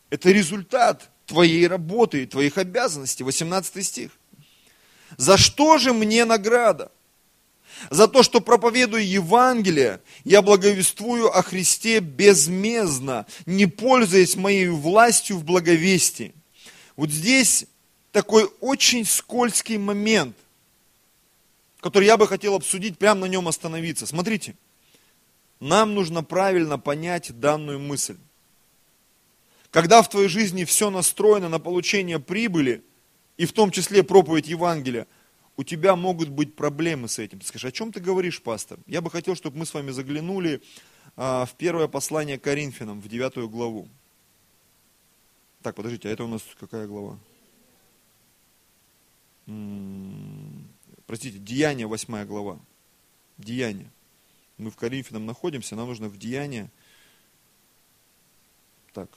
Это 0.09 0.31
результат 0.31 1.09
твоей 1.25 1.67
работы 1.67 2.23
и 2.23 2.25
твоих 2.25 2.57
обязанностей. 2.57 3.23
18 3.23 3.85
стих. 3.85 4.11
За 5.17 5.37
что 5.37 5.77
же 5.77 5.91
мне 5.91 6.23
награда? 6.23 6.91
За 7.89 8.07
то, 8.07 8.23
что 8.23 8.41
проповедую 8.41 9.07
Евангелие, 9.07 10.01
я 10.23 10.41
благовествую 10.41 11.35
о 11.35 11.41
Христе 11.41 11.99
безмездно, 11.99 13.25
не 13.45 13.65
пользуясь 13.65 14.35
моей 14.35 14.67
властью 14.67 15.37
в 15.37 15.45
благовестии. 15.45 16.33
Вот 16.95 17.09
здесь 17.09 17.65
такой 18.11 18.49
очень 18.59 19.05
скользкий 19.05 19.77
момент, 19.77 20.35
который 21.79 22.05
я 22.05 22.17
бы 22.17 22.27
хотел 22.27 22.55
обсудить, 22.55 22.97
прямо 22.97 23.21
на 23.21 23.25
нем 23.25 23.47
остановиться. 23.47 24.05
Смотрите, 24.05 24.55
нам 25.59 25.93
нужно 25.93 26.23
правильно 26.23 26.77
понять 26.77 27.39
данную 27.39 27.79
мысль. 27.79 28.17
Когда 29.71 30.01
в 30.01 30.09
твоей 30.09 30.27
жизни 30.27 30.63
все 30.65 30.89
настроено 30.89 31.47
на 31.47 31.59
получение 31.59 32.19
прибыли, 32.19 32.83
и 33.37 33.45
в 33.45 33.53
том 33.53 33.71
числе 33.71 34.03
проповедь 34.03 34.47
Евангелия, 34.47 35.07
у 35.59 35.63
тебя 35.65 35.97
могут 35.97 36.29
быть 36.29 36.55
проблемы 36.55 37.09
с 37.09 37.19
этим. 37.19 37.41
Ты 37.41 37.45
скажешь, 37.45 37.65
о 37.65 37.71
чем 37.73 37.91
ты 37.91 37.99
говоришь, 37.99 38.41
пастор? 38.41 38.79
Я 38.87 39.01
бы 39.01 39.11
хотел, 39.11 39.35
чтобы 39.35 39.57
мы 39.57 39.65
с 39.65 39.73
вами 39.73 39.91
заглянули 39.91 40.61
а, 41.17 41.45
в 41.45 41.53
первое 41.55 41.89
послание 41.89 42.39
Коринфянам, 42.39 43.01
в 43.01 43.09
девятую 43.09 43.49
главу. 43.49 43.89
Так, 45.61 45.75
подождите, 45.75 46.07
а 46.07 46.13
это 46.13 46.23
у 46.23 46.27
нас 46.27 46.41
какая 46.57 46.87
глава? 46.87 47.19
простите, 51.05 51.39
Деяние, 51.39 51.87
8 51.87 52.23
глава. 52.23 52.57
Деяние. 53.37 53.91
Мы 54.57 54.71
в 54.71 54.77
Коринфянам 54.77 55.25
находимся, 55.25 55.75
нам 55.75 55.89
нужно 55.89 56.07
в 56.07 56.17
Деяние. 56.17 56.71
Так. 58.93 59.09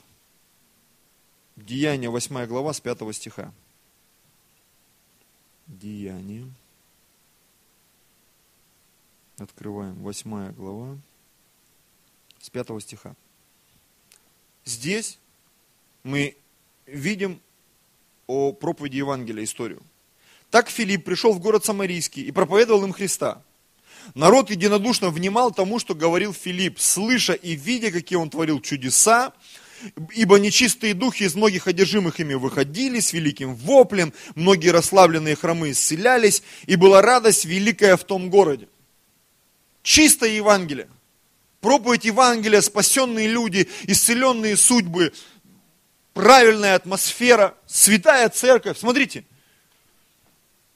Деяние, 1.55 2.11
8 2.11 2.47
глава, 2.47 2.73
с 2.73 2.81
5 2.81 3.15
стиха. 3.15 3.55
Деяние. 5.73 6.47
Открываем 9.39 9.95
8 9.95 10.53
глава, 10.53 10.99
с 12.41 12.51
5 12.51 12.81
стиха. 12.81 13.15
Здесь 14.65 15.19
мы 16.05 16.37
видим 16.87 17.41
о 18.27 18.53
проповеди 18.53 18.99
Евангелия 18.99 19.45
историю. 19.45 19.83
Так 20.51 20.69
Филипп 20.69 21.05
пришел 21.05 21.33
в 21.33 21.41
город 21.41 21.65
Самарийский 21.65 22.23
и 22.23 22.31
проповедовал 22.31 22.85
им 22.85 22.93
Христа. 22.93 23.43
Народ 24.15 24.51
единодушно 24.51 25.09
внимал 25.09 25.53
тому, 25.53 25.79
что 25.79 25.95
говорил 25.95 26.35
Филипп, 26.35 26.79
слыша 26.79 27.33
и 27.33 27.55
видя, 27.55 27.91
какие 27.91 28.19
он 28.19 28.29
творил 28.29 28.61
чудеса, 28.61 29.33
ибо 30.13 30.39
нечистые 30.39 30.95
духи 30.95 31.25
из 31.25 31.35
многих 31.35 31.67
одержимых 31.67 32.21
ими 32.21 32.35
выходили 32.35 33.01
с 33.01 33.13
великим 33.13 33.55
воплем, 33.55 34.13
многие 34.35 34.69
расслабленные 34.69 35.37
хромы 35.37 35.73
исцелялись, 35.73 36.43
и 36.67 36.77
была 36.77 37.03
радость 37.03 37.45
великая 37.45 37.97
в 37.97 38.05
том 38.05 38.31
городе. 38.31 38.69
Чистое 39.83 40.31
Евангелие. 40.31 40.89
Проповедь 41.61 42.05
Евангелия, 42.05 42.61
спасенные 42.61 43.29
люди, 43.29 43.69
исцеленные 43.85 44.57
судьбы, 44.57 45.13
правильная 46.13 46.75
атмосфера, 46.75 47.57
святая 47.67 48.29
церковь. 48.29 48.79
Смотрите, 48.79 49.25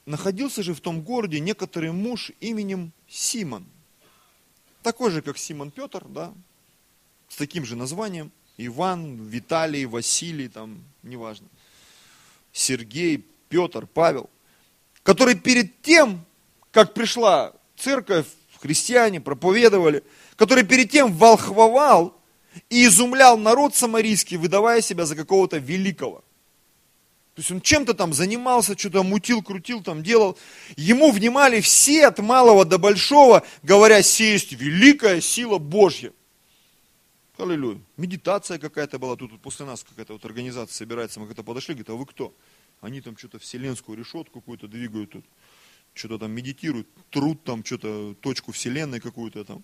находился 0.05 0.63
же 0.63 0.73
в 0.73 0.79
том 0.79 1.01
городе 1.01 1.39
некоторый 1.39 1.91
муж 1.91 2.31
именем 2.39 2.93
Симон. 3.07 3.65
Такой 4.81 5.11
же, 5.11 5.21
как 5.21 5.37
Симон 5.37 5.71
Петр, 5.71 6.05
да, 6.05 6.33
с 7.27 7.35
таким 7.35 7.65
же 7.65 7.75
названием. 7.75 8.31
Иван, 8.57 9.23
Виталий, 9.23 9.85
Василий, 9.85 10.47
там, 10.47 10.83
неважно. 11.03 11.47
Сергей, 12.51 13.23
Петр, 13.49 13.85
Павел. 13.85 14.29
Который 15.03 15.35
перед 15.35 15.81
тем, 15.81 16.25
как 16.71 16.93
пришла 16.93 17.53
церковь, 17.77 18.25
христиане 18.59 19.21
проповедовали, 19.21 20.03
который 20.35 20.63
перед 20.63 20.89
тем 20.89 21.13
волхвовал 21.13 22.19
и 22.69 22.85
изумлял 22.85 23.37
народ 23.37 23.75
самарийский, 23.75 24.37
выдавая 24.37 24.81
себя 24.81 25.05
за 25.05 25.15
какого-то 25.15 25.57
великого. 25.57 26.23
То 27.35 27.41
есть 27.41 27.51
он 27.51 27.61
чем-то 27.61 27.93
там 27.93 28.13
занимался, 28.13 28.75
что-то 28.75 29.03
мутил, 29.03 29.43
крутил, 29.43 29.83
там 29.83 30.01
делал. 30.01 30.39
Ему 30.75 31.11
внимали 31.11 31.61
все 31.61 32.07
от 32.07 32.17
малого 32.17 32.65
до 32.65 32.79
большого, 32.79 33.43
говоря, 33.61 34.01
сесть 34.01 34.53
великая 34.53 35.21
сила 35.21 35.59
Божья. 35.59 36.11
Аллилуйя. 37.37 37.79
Медитация 37.97 38.57
какая-то 38.57 38.97
была, 38.97 39.15
тут 39.15 39.39
после 39.41 39.67
нас 39.67 39.83
какая-то 39.83 40.13
вот 40.13 40.25
организация 40.25 40.73
собирается, 40.73 41.19
мы 41.19 41.27
как-то 41.27 41.43
подошли, 41.43 41.75
говорит, 41.75 41.89
а 41.91 41.93
вы 41.93 42.07
кто? 42.07 42.33
Они 42.81 42.99
там 42.99 43.15
что-то 43.15 43.37
вселенскую 43.37 43.95
решетку 43.95 44.41
какую-то 44.41 44.67
двигают 44.67 45.11
тут, 45.11 45.25
что-то 45.93 46.17
там 46.17 46.31
медитируют, 46.31 46.87
труд 47.11 47.43
там, 47.43 47.63
что-то, 47.63 48.15
точку 48.21 48.53
вселенной 48.53 48.99
какую-то 48.99 49.43
там. 49.43 49.63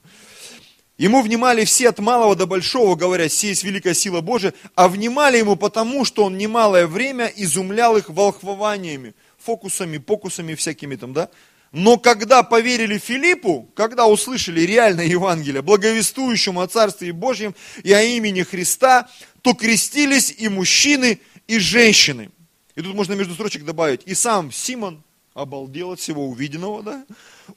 Ему 1.00 1.24
внимали 1.24 1.66
все 1.66 1.90
от 1.90 1.98
малого 1.98 2.36
до 2.36 2.46
большого, 2.46 2.96
говоря, 2.96 3.28
сесть 3.28 3.64
великая 3.64 3.96
сила 3.96 4.22
Божия, 4.22 4.54
а 4.76 4.88
внимали 4.88 5.40
ему 5.40 5.56
потому, 5.56 6.06
что 6.06 6.26
он 6.26 6.38
немалое 6.38 6.86
время 6.86 7.26
изумлял 7.36 7.98
их 7.98 8.08
волхвованиями, 8.08 9.16
фокусами, 9.40 9.98
покусами 9.98 10.54
всякими 10.54 10.96
там, 10.96 11.14
да, 11.14 11.32
но 11.74 11.98
когда 11.98 12.44
поверили 12.44 13.00
Филиппу, 13.00 13.68
когда 13.76 14.06
услышали 14.06 14.62
реальное 14.62 15.08
Евангелие, 15.08 15.64
благовествующему 15.64 16.62
о 16.62 16.68
Царстве 16.68 17.12
Божьем 17.14 17.56
и 17.82 17.92
о 17.92 18.04
имени 18.04 18.44
Христа, 18.44 19.10
то 19.42 19.56
крестились 19.56 20.34
и 20.38 20.50
мужчины, 20.50 21.20
и 21.48 21.58
женщины. 21.58 22.30
И 22.76 22.82
тут 22.82 22.94
можно 22.94 23.14
между 23.14 23.34
строчек 23.34 23.66
добавить, 23.66 24.02
и 24.06 24.14
сам 24.14 24.52
Симон 24.52 25.04
обалдел 25.34 25.94
от 25.94 26.00
всего 26.00 26.28
увиденного, 26.28 26.84
да, 26.84 27.06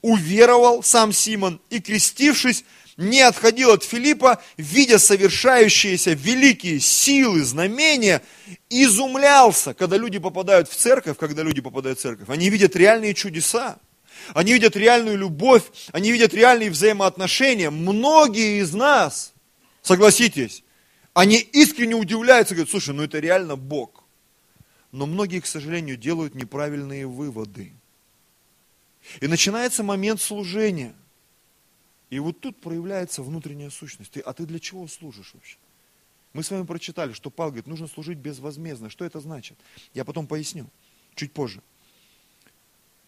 уверовал 0.01 0.83
сам 0.83 1.13
Симон, 1.13 1.61
и 1.69 1.79
крестившись, 1.79 2.65
не 2.97 3.21
отходил 3.21 3.73
от 3.73 3.85
Филиппа, 3.85 4.43
видя 4.57 4.99
совершающиеся 4.99 6.13
великие 6.13 6.81
силы, 6.81 7.45
знамения, 7.45 8.23
изумлялся, 8.71 9.75
когда 9.75 9.99
люди 9.99 10.19
попадают 10.19 10.71
в 10.71 10.75
церковь, 10.75 11.19
когда 11.19 11.43
люди 11.43 11.61
попадают 11.61 11.99
в 11.99 12.03
церковь. 12.03 12.31
Они 12.31 12.49
видят 12.49 12.75
реальные 12.75 13.13
чудеса. 13.13 13.77
Они 14.35 14.53
видят 14.53 14.77
реальную 14.77 15.17
любовь, 15.17 15.65
они 15.93 16.13
видят 16.13 16.35
реальные 16.35 16.71
взаимоотношения. 16.71 17.71
Многие 17.71 18.61
из 18.61 18.75
нас, 18.75 19.35
согласитесь, 19.83 20.65
они 21.15 21.39
искренне 21.39 21.95
удивляются, 21.95 22.55
говорят, 22.55 22.71
слушай, 22.71 22.95
ну 22.95 23.03
это 23.03 23.19
реально 23.19 23.57
Бог. 23.57 24.05
Но 24.93 25.07
многие, 25.07 25.41
к 25.41 25.47
сожалению, 25.47 25.97
делают 25.97 26.35
неправильные 26.35 27.07
выводы. 27.07 27.73
И 29.21 29.27
начинается 29.27 29.83
момент 29.83 30.21
служения. 30.21 30.95
И 32.11 32.19
вот 32.19 32.41
тут 32.41 32.61
проявляется 32.61 33.23
внутренняя 33.23 33.71
сущность. 33.71 34.13
Ты, 34.13 34.21
а 34.21 34.33
ты 34.33 34.47
для 34.47 34.59
чего 34.59 34.87
служишь 34.89 35.33
вообще? 35.35 35.57
Мы 36.33 36.43
с 36.43 36.51
вами 36.51 36.65
прочитали, 36.65 37.13
что 37.13 37.31
Павел 37.31 37.53
говорит, 37.53 37.67
нужно 37.67 37.89
служить 37.89 38.19
безвозмездно. 38.19 38.91
Что 38.91 39.05
это 39.05 39.21
значит? 39.21 39.59
Я 39.95 40.05
потом 40.05 40.27
поясню, 40.27 40.69
чуть 41.15 41.33
позже. 41.33 41.63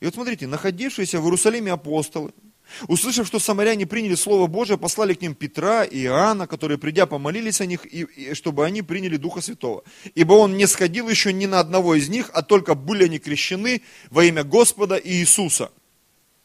И 0.00 0.04
вот 0.04 0.14
смотрите, 0.14 0.46
находившиеся 0.46 1.20
в 1.20 1.24
Иерусалиме 1.24 1.72
апостолы, 1.72 2.32
услышав, 2.86 3.26
что 3.26 3.38
самаряне 3.38 3.86
приняли 3.86 4.14
Слово 4.14 4.46
Божие, 4.46 4.78
послали 4.78 5.14
к 5.14 5.22
ним 5.22 5.34
Петра 5.34 5.84
и 5.84 6.02
Иоанна, 6.04 6.46
которые, 6.46 6.78
придя, 6.78 7.06
помолились 7.06 7.60
о 7.60 7.66
них, 7.66 7.84
и, 7.84 8.02
и, 8.02 8.34
чтобы 8.34 8.64
они 8.64 8.82
приняли 8.82 9.16
Духа 9.16 9.40
Святого. 9.40 9.82
Ибо 10.14 10.34
он 10.34 10.56
не 10.56 10.66
сходил 10.66 11.08
еще 11.08 11.32
ни 11.32 11.46
на 11.46 11.58
одного 11.60 11.94
из 11.96 12.08
них, 12.08 12.30
а 12.32 12.42
только 12.42 12.74
были 12.74 13.04
они 13.04 13.18
крещены 13.18 13.82
во 14.10 14.24
имя 14.24 14.44
Господа 14.44 15.00
Иисуса. 15.02 15.70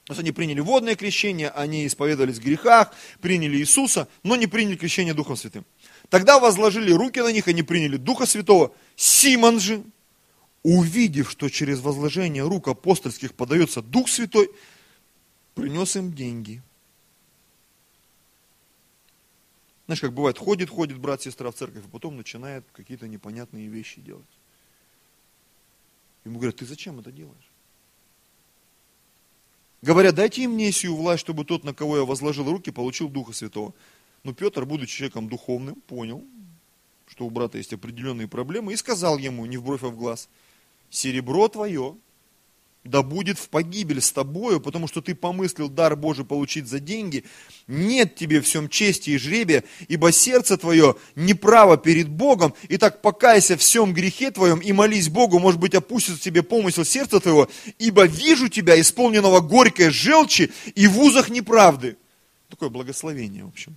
То 0.05 0.11
есть 0.11 0.19
они 0.19 0.31
приняли 0.31 0.59
водное 0.59 0.95
крещение, 0.95 1.49
они 1.49 1.87
исповедовались 1.87 2.37
в 2.37 2.43
грехах, 2.43 2.93
приняли 3.21 3.57
Иисуса, 3.57 4.09
но 4.21 4.35
не 4.35 4.47
приняли 4.47 4.75
крещение 4.75 5.13
Духом 5.13 5.37
Святым. 5.37 5.65
Тогда 6.09 6.39
возложили 6.39 6.91
руки 6.91 7.21
на 7.21 7.31
них, 7.31 7.47
они 7.47 7.63
приняли 7.63 7.95
Духа 7.95 8.25
Святого. 8.25 8.73
Симон 8.97 9.61
же, 9.61 9.83
увидев, 10.63 11.29
что 11.29 11.49
через 11.49 11.81
возложение 11.81 12.47
рук 12.47 12.69
апостольских 12.69 13.33
подается 13.35 13.81
Дух 13.81 14.07
Святой, 14.09 14.49
принес 15.55 15.95
им 15.95 16.13
деньги. 16.13 16.61
Знаешь, 19.85 19.99
как 19.99 20.13
бывает, 20.13 20.37
ходит, 20.37 20.69
ходит 20.69 20.97
брат, 20.97 21.21
сестра 21.21 21.51
в 21.51 21.55
церковь, 21.55 21.83
а 21.85 21.89
потом 21.89 22.15
начинает 22.15 22.63
какие-то 22.71 23.07
непонятные 23.07 23.67
вещи 23.67 23.99
делать. 23.99 24.25
Ему 26.23 26.39
говорят, 26.39 26.55
ты 26.55 26.65
зачем 26.65 26.99
это 26.99 27.11
делаешь? 27.11 27.51
Говорят, 29.81 30.15
дайте 30.15 30.43
им 30.43 30.51
мне 30.51 30.71
сию 30.71 30.95
власть, 30.95 31.19
чтобы 31.19 31.43
тот, 31.43 31.65
на 31.65 31.73
кого 31.73 31.97
я 31.97 32.05
возложил 32.05 32.49
руки, 32.49 32.71
получил 32.71 33.09
Духа 33.09 33.33
Святого. 33.33 33.73
Но 34.23 34.33
Петр, 34.33 34.63
будучи 34.63 34.95
человеком 34.95 35.27
духовным, 35.27 35.75
понял, 35.75 36.23
что 37.07 37.25
у 37.25 37.29
брата 37.29 37.57
есть 37.57 37.73
определенные 37.73 38.29
проблемы, 38.29 38.71
и 38.71 38.77
сказал 38.77 39.17
ему, 39.17 39.45
не 39.45 39.57
в 39.57 39.65
бровь, 39.65 39.83
а 39.83 39.89
в 39.89 39.97
глаз– 39.97 40.29
серебро 40.93 41.47
твое 41.47 41.97
да 42.83 43.01
будет 43.01 43.39
в 43.39 43.47
погибель 43.47 44.01
с 44.01 44.11
тобою, 44.11 44.59
потому 44.59 44.87
что 44.87 45.01
ты 45.01 45.15
помыслил 45.15 45.69
дар 45.69 45.95
Божий 45.95 46.25
получить 46.25 46.67
за 46.67 46.79
деньги, 46.79 47.23
нет 47.65 48.15
тебе 48.15 48.41
в 48.41 48.45
всем 48.45 48.67
чести 48.67 49.11
и 49.11 49.17
жребия, 49.17 49.63
ибо 49.87 50.11
сердце 50.11 50.57
твое 50.57 50.95
неправо 51.15 51.77
перед 51.77 52.09
Богом, 52.09 52.53
и 52.67 52.77
так 52.77 53.01
покайся 53.01 53.55
в 53.55 53.61
всем 53.61 53.93
грехе 53.93 54.31
твоем 54.31 54.59
и 54.59 54.73
молись 54.73 55.07
Богу, 55.07 55.39
может 55.39 55.61
быть, 55.61 55.75
опустится 55.75 56.21
тебе 56.21 56.43
помысел 56.43 56.83
сердца 56.83 57.21
твоего, 57.21 57.49
ибо 57.79 58.05
вижу 58.05 58.49
тебя, 58.49 58.79
исполненного 58.79 59.39
горькой 59.39 59.89
желчи 59.89 60.51
и 60.75 60.87
в 60.87 60.99
узах 60.99 61.29
неправды. 61.29 61.95
Такое 62.49 62.67
благословение, 62.69 63.45
в 63.45 63.47
общем. 63.47 63.75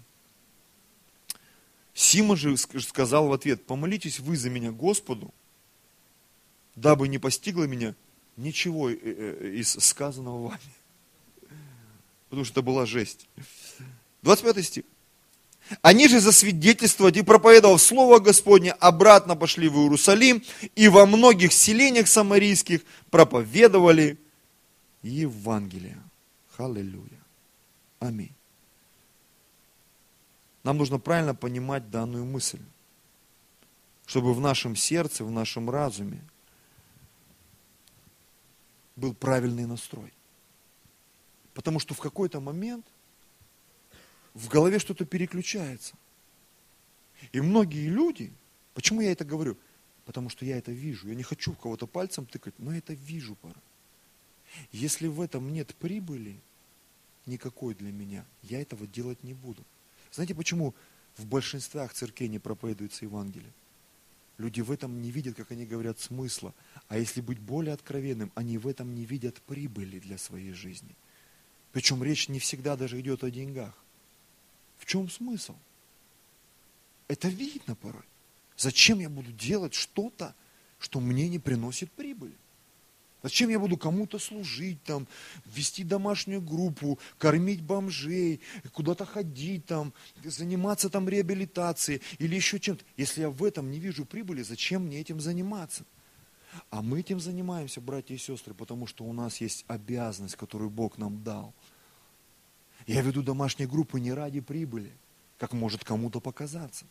Сима 1.95 2.37
же 2.37 2.57
сказал 2.57 3.29
в 3.29 3.33
ответ, 3.33 3.65
помолитесь 3.65 4.19
вы 4.19 4.37
за 4.37 4.51
меня 4.51 4.73
Господу, 4.73 5.33
дабы 6.77 7.09
не 7.09 7.19
постигло 7.19 7.65
меня 7.65 7.95
ничего 8.37 8.91
э, 8.91 8.97
э, 9.03 9.53
из 9.57 9.73
сказанного 9.73 10.49
вами. 10.49 10.61
Потому 12.29 12.45
что 12.45 12.61
это 12.61 12.63
была 12.63 12.87
жесть. 12.87 13.29
25 14.23 14.65
стих. 14.65 14.85
Они 15.83 16.07
же 16.07 16.21
засвидетельствовать 16.21 17.17
и 17.17 17.23
проповедовав 17.23 17.83
Слово 17.83 18.21
Господне, 18.21 18.73
обратно 18.73 19.35
пошли 19.35 19.69
в 19.69 19.77
Иерусалим 19.79 20.45
и 20.77 20.87
во 20.87 21.07
многих 21.07 21.53
селениях 21.53 22.07
самарийских 22.07 22.83
проповедовали 23.11 24.19
Евангелие. 25.03 25.99
Аллилуйя. 26.57 27.21
Аминь. 27.99 28.33
Нам 30.63 30.79
нужно 30.79 30.99
правильно 30.99 31.35
понимать 31.35 31.91
данную 31.91 32.25
мысль, 32.25 32.61
чтобы 34.05 34.35
в 34.35 34.41
нашем 34.41 34.77
сердце, 34.77 35.25
в 35.25 35.31
нашем 35.31 35.71
разуме– 35.71 36.23
был 38.97 39.15
правильный 39.15 39.67
настрой. 39.67 40.13
Потому 41.55 41.79
что 41.79 41.95
в 41.95 42.01
какой-то 42.01 42.41
момент 42.41 42.85
в 44.35 44.49
голове 44.49 44.79
что-то 44.79 45.05
переключается. 45.05 45.95
И 47.33 47.41
многие 47.41 47.89
люди, 47.89 48.33
почему 48.75 49.01
я 49.01 49.13
это 49.13 49.25
говорю? 49.25 49.57
Потому 50.05 50.29
что 50.29 50.45
я 50.45 50.59
это 50.59 50.73
вижу. 50.73 51.09
Я 51.09 51.15
не 51.15 51.23
хочу 51.23 51.53
в 51.53 51.59
кого-то 51.59 51.87
пальцем 51.87 52.27
тыкать, 52.27 52.55
но 52.59 52.73
я 52.73 52.79
это 52.79 52.93
вижу 52.93 53.35
пора. 53.37 53.61
Если 54.73 55.07
в 55.07 55.21
этом 55.21 55.53
нет 55.53 55.75
прибыли 55.77 56.39
никакой 57.25 57.75
для 57.75 57.91
меня, 57.91 58.25
я 58.43 58.61
этого 58.61 58.87
делать 58.87 59.23
не 59.25 59.35
буду. 59.35 59.65
Знаете, 60.13 60.35
почему 60.35 60.75
в 61.17 61.27
большинстве 61.27 61.89
церквей 61.89 62.29
не 62.29 62.39
проповедуется 62.39 63.05
Евангелие? 63.05 63.53
Люди 64.39 64.61
в 64.61 64.71
этом 64.71 65.01
не 65.01 65.11
видят, 65.11 65.37
как 65.37 65.51
они 65.51 65.65
говорят, 65.65 65.99
смысла. 65.99 66.55
А 66.89 66.99
если 66.99 67.21
быть 67.21 67.39
более 67.39 67.73
откровенным, 67.73 68.31
они 68.35 68.59
в 68.59 68.69
этом 68.69 68.95
не 68.95 69.07
видят 69.07 69.41
прибыли 69.43 69.99
для 69.99 70.19
своей 70.19 70.53
жизни. 70.53 70.95
Причем 71.73 72.03
речь 72.03 72.29
не 72.29 72.39
всегда 72.39 72.77
даже 72.77 73.01
идет 73.01 73.25
о 73.25 73.31
деньгах. 73.31 73.75
В 74.79 74.85
чем 74.85 75.09
смысл? 75.09 75.55
Это 77.09 77.29
видно 77.29 77.75
порой. 77.75 78.05
Зачем 78.57 78.99
я 78.99 79.09
буду 79.09 79.33
делать 79.33 79.75
что-то, 79.75 80.35
что 80.79 81.01
мне 81.01 81.29
не 81.29 81.39
приносит 81.39 81.91
прибыли? 81.93 82.35
Зачем 83.27 83.51
я 83.51 83.59
буду 83.59 83.77
кому-то 83.77 84.21
служить, 84.21 84.81
там, 84.85 85.09
вести 85.47 85.83
домашнюю 85.83 86.41
группу, 86.41 87.01
кормить 87.19 87.61
бомжей, 87.61 88.41
куда-то 88.73 89.05
ходить, 89.05 89.67
там, 89.67 89.93
заниматься 90.23 90.89
там 90.91 91.09
реабилитацией 91.09 92.03
или 92.21 92.37
еще 92.37 92.61
чем-то. 92.61 92.85
Если 92.97 93.23
я 93.23 93.29
в 93.29 93.43
этом 93.43 93.69
не 93.73 93.81
вижу 93.81 94.05
прибыли, 94.05 94.43
зачем 94.43 94.85
мне 94.85 95.01
этим 95.01 95.19
заниматься? 95.19 95.85
А 96.71 96.83
мы 96.83 97.01
этим 97.01 97.19
занимаемся, 97.19 97.81
братья 97.81 98.15
и 98.15 98.19
сестры, 98.19 98.55
потому 98.55 98.87
что 98.87 99.03
у 99.03 99.13
нас 99.13 99.41
есть 99.41 99.65
обязанность, 99.67 100.37
которую 100.37 100.71
Бог 100.71 100.97
нам 100.97 101.25
дал. 101.25 101.53
Я 102.87 103.03
веду 103.03 103.25
домашние 103.25 103.69
группы 103.69 103.99
не 103.99 104.13
ради 104.13 104.39
прибыли, 104.39 104.93
как 105.37 105.53
может 105.53 105.83
кому-то 105.83 106.21
показаться. 106.21 106.87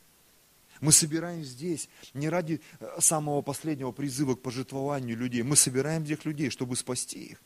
Мы 0.82 0.92
собираем 0.92 1.44
здесь 1.44 1.90
не 2.14 2.30
ради 2.30 2.62
э, 2.80 2.98
самого 3.00 3.42
последнего 3.42 3.92
призыва 3.92 4.36
к 4.36 4.42
пожертвованию 4.42 5.18
людей. 5.18 5.42
Мы 5.42 5.56
собираем 5.56 6.04
этих 6.04 6.26
людей, 6.26 6.50
чтобы 6.50 6.76
спасти 6.76 7.20
их. 7.20 7.42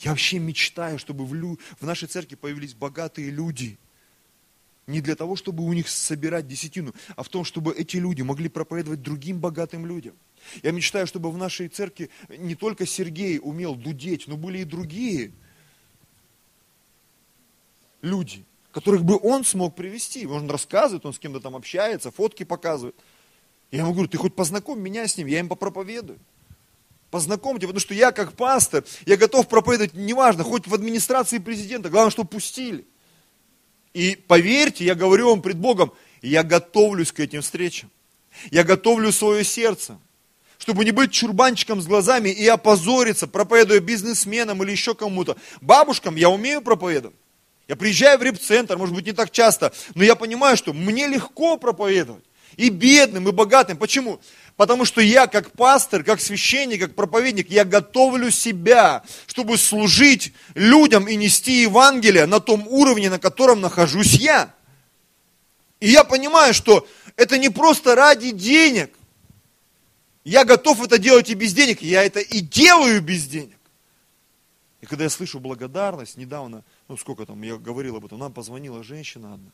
Я 0.00 0.10
вообще 0.10 0.38
мечтаю, 0.38 0.98
чтобы 0.98 1.24
в, 1.26 1.34
лю... 1.34 1.58
в 1.78 1.86
нашей 1.86 2.08
церкви 2.08 2.34
появились 2.34 2.74
богатые 2.74 3.30
люди. 3.30 3.78
Не 4.86 5.00
для 5.00 5.16
того, 5.16 5.36
чтобы 5.36 5.64
у 5.64 5.72
них 5.72 5.88
собирать 5.88 6.46
десятину, 6.46 6.94
а 7.16 7.22
в 7.22 7.28
том, 7.28 7.44
чтобы 7.44 7.74
эти 7.74 7.96
люди 7.96 8.22
могли 8.22 8.48
проповедовать 8.48 9.00
другим 9.00 9.38
богатым 9.40 9.86
людям. 9.86 10.14
Я 10.62 10.72
мечтаю, 10.72 11.06
чтобы 11.06 11.30
в 11.30 11.38
нашей 11.38 11.68
церкви 11.68 12.10
не 12.28 12.54
только 12.54 12.84
Сергей 12.84 13.38
умел 13.42 13.76
дудеть, 13.76 14.26
но 14.26 14.36
были 14.36 14.58
и 14.58 14.64
другие 14.64 15.32
люди, 18.02 18.44
которых 18.74 19.04
бы 19.04 19.18
он 19.22 19.44
смог 19.44 19.76
привести. 19.76 20.26
Он 20.26 20.50
рассказывает, 20.50 21.06
он 21.06 21.14
с 21.14 21.18
кем-то 21.20 21.38
там 21.38 21.54
общается, 21.54 22.10
фотки 22.10 22.42
показывает. 22.42 22.96
Я 23.70 23.80
ему 23.80 23.92
говорю, 23.92 24.08
ты 24.08 24.18
хоть 24.18 24.34
познакомь 24.34 24.80
меня 24.80 25.06
с 25.06 25.16
ним, 25.16 25.28
я 25.28 25.38
им 25.38 25.48
попроповедую. 25.48 26.18
Познакомьте, 27.12 27.68
потому 27.68 27.78
что 27.78 27.94
я 27.94 28.10
как 28.10 28.32
пастор, 28.32 28.84
я 29.06 29.16
готов 29.16 29.48
проповедовать, 29.48 29.94
неважно, 29.94 30.42
хоть 30.42 30.66
в 30.66 30.74
администрации 30.74 31.38
президента, 31.38 31.88
главное, 31.88 32.10
чтобы 32.10 32.28
пустили. 32.28 32.84
И 33.92 34.16
поверьте, 34.16 34.84
я 34.84 34.96
говорю 34.96 35.30
вам 35.30 35.40
пред 35.40 35.56
Богом, 35.56 35.92
я 36.20 36.42
готовлюсь 36.42 37.12
к 37.12 37.20
этим 37.20 37.42
встречам. 37.42 37.90
Я 38.50 38.64
готовлю 38.64 39.12
свое 39.12 39.44
сердце, 39.44 40.00
чтобы 40.58 40.84
не 40.84 40.90
быть 40.90 41.12
чурбанчиком 41.12 41.80
с 41.80 41.86
глазами 41.86 42.30
и 42.30 42.48
опозориться, 42.48 43.28
проповедуя 43.28 43.78
бизнесменам 43.78 44.64
или 44.64 44.72
еще 44.72 44.96
кому-то. 44.96 45.36
Бабушкам 45.60 46.16
я 46.16 46.28
умею 46.28 46.60
проповедовать. 46.60 47.14
Я 47.66 47.76
приезжаю 47.76 48.18
в 48.18 48.22
реп-центр, 48.22 48.76
может 48.76 48.94
быть, 48.94 49.06
не 49.06 49.12
так 49.12 49.30
часто, 49.30 49.72
но 49.94 50.04
я 50.04 50.14
понимаю, 50.14 50.56
что 50.56 50.72
мне 50.72 51.06
легко 51.06 51.56
проповедовать. 51.56 52.24
И 52.56 52.68
бедным, 52.68 53.28
и 53.28 53.32
богатым. 53.32 53.76
Почему? 53.76 54.20
Потому 54.56 54.84
что 54.84 55.00
я, 55.00 55.26
как 55.26 55.50
пастор, 55.52 56.04
как 56.04 56.20
священник, 56.20 56.80
как 56.80 56.94
проповедник, 56.94 57.50
я 57.50 57.64
готовлю 57.64 58.30
себя, 58.30 59.02
чтобы 59.26 59.58
служить 59.58 60.32
людям 60.54 61.08
и 61.08 61.16
нести 61.16 61.62
Евангелие 61.62 62.26
на 62.26 62.38
том 62.38 62.68
уровне, 62.68 63.10
на 63.10 63.18
котором 63.18 63.60
нахожусь 63.60 64.14
я. 64.14 64.54
И 65.80 65.88
я 65.88 66.04
понимаю, 66.04 66.54
что 66.54 66.86
это 67.16 67.38
не 67.38 67.48
просто 67.48 67.96
ради 67.96 68.30
денег. 68.30 68.92
Я 70.22 70.44
готов 70.44 70.80
это 70.82 70.98
делать 70.98 71.28
и 71.30 71.34
без 71.34 71.52
денег, 71.52 71.82
я 71.82 72.04
это 72.04 72.20
и 72.20 72.40
делаю 72.40 73.02
без 73.02 73.26
денег. 73.26 73.58
И 74.80 74.86
когда 74.86 75.04
я 75.04 75.10
слышу 75.10 75.40
благодарность, 75.40 76.16
недавно, 76.16 76.62
ну 76.88 76.96
сколько 76.96 77.26
там, 77.26 77.42
я 77.42 77.56
говорил 77.56 77.96
об 77.96 78.04
этом, 78.04 78.18
нам 78.18 78.32
позвонила 78.32 78.82
женщина 78.82 79.34
одна, 79.34 79.50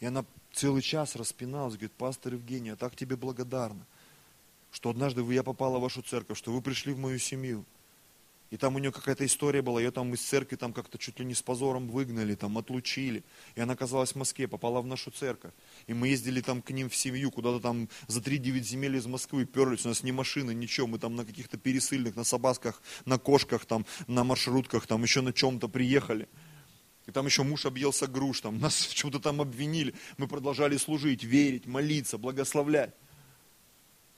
и 0.00 0.06
она 0.06 0.24
целый 0.52 0.82
час 0.82 1.16
распиналась, 1.16 1.74
говорит, 1.74 1.92
пастор 1.92 2.34
Евгений, 2.34 2.68
я 2.68 2.76
так 2.76 2.96
тебе 2.96 3.16
благодарна, 3.16 3.86
что 4.70 4.90
однажды 4.90 5.22
я 5.32 5.42
попала 5.42 5.78
в 5.78 5.82
вашу 5.82 6.02
церковь, 6.02 6.38
что 6.38 6.52
вы 6.52 6.60
пришли 6.60 6.92
в 6.92 6.98
мою 6.98 7.18
семью. 7.18 7.64
И 8.50 8.56
там 8.56 8.76
у 8.76 8.78
нее 8.78 8.92
какая-то 8.92 9.26
история 9.26 9.60
была, 9.60 9.80
ее 9.80 9.90
там 9.90 10.14
из 10.14 10.20
церкви 10.20 10.56
там 10.56 10.72
как-то 10.72 10.98
чуть 10.98 11.18
ли 11.18 11.24
не 11.24 11.34
с 11.34 11.42
позором 11.42 11.88
выгнали, 11.88 12.34
там 12.36 12.56
отлучили. 12.58 13.24
И 13.56 13.60
она 13.60 13.72
оказалась 13.72 14.12
в 14.12 14.16
Москве, 14.16 14.46
попала 14.46 14.80
в 14.80 14.86
нашу 14.86 15.10
церковь. 15.10 15.52
И 15.88 15.94
мы 15.94 16.08
ездили 16.08 16.40
там 16.40 16.62
к 16.62 16.70
ним 16.70 16.88
в 16.88 16.94
семью, 16.94 17.32
куда-то 17.32 17.60
там 17.60 17.88
за 18.06 18.20
3-9 18.20 18.60
земель 18.62 18.96
из 18.96 19.06
Москвы 19.06 19.46
перлись, 19.46 19.84
у 19.84 19.88
нас 19.88 20.04
ни 20.04 20.12
машины, 20.12 20.54
ничего, 20.54 20.86
мы 20.86 20.98
там 20.98 21.16
на 21.16 21.24
каких-то 21.24 21.58
пересыльных, 21.58 22.14
на 22.14 22.24
собасках, 22.24 22.80
на 23.04 23.18
кошках, 23.18 23.66
там, 23.66 23.84
на 24.06 24.22
маршрутках, 24.22 24.86
там 24.86 25.02
еще 25.02 25.22
на 25.22 25.32
чем-то 25.32 25.68
приехали. 25.68 26.28
И 27.06 27.12
там 27.12 27.26
еще 27.26 27.42
муж 27.42 27.66
объелся 27.66 28.06
груш, 28.06 28.42
там, 28.42 28.58
нас 28.60 28.86
в 28.86 28.94
чем-то 28.94 29.18
там 29.18 29.40
обвинили. 29.40 29.94
Мы 30.18 30.28
продолжали 30.28 30.76
служить, 30.76 31.24
верить, 31.24 31.66
молиться, 31.66 32.16
благословлять. 32.16 32.94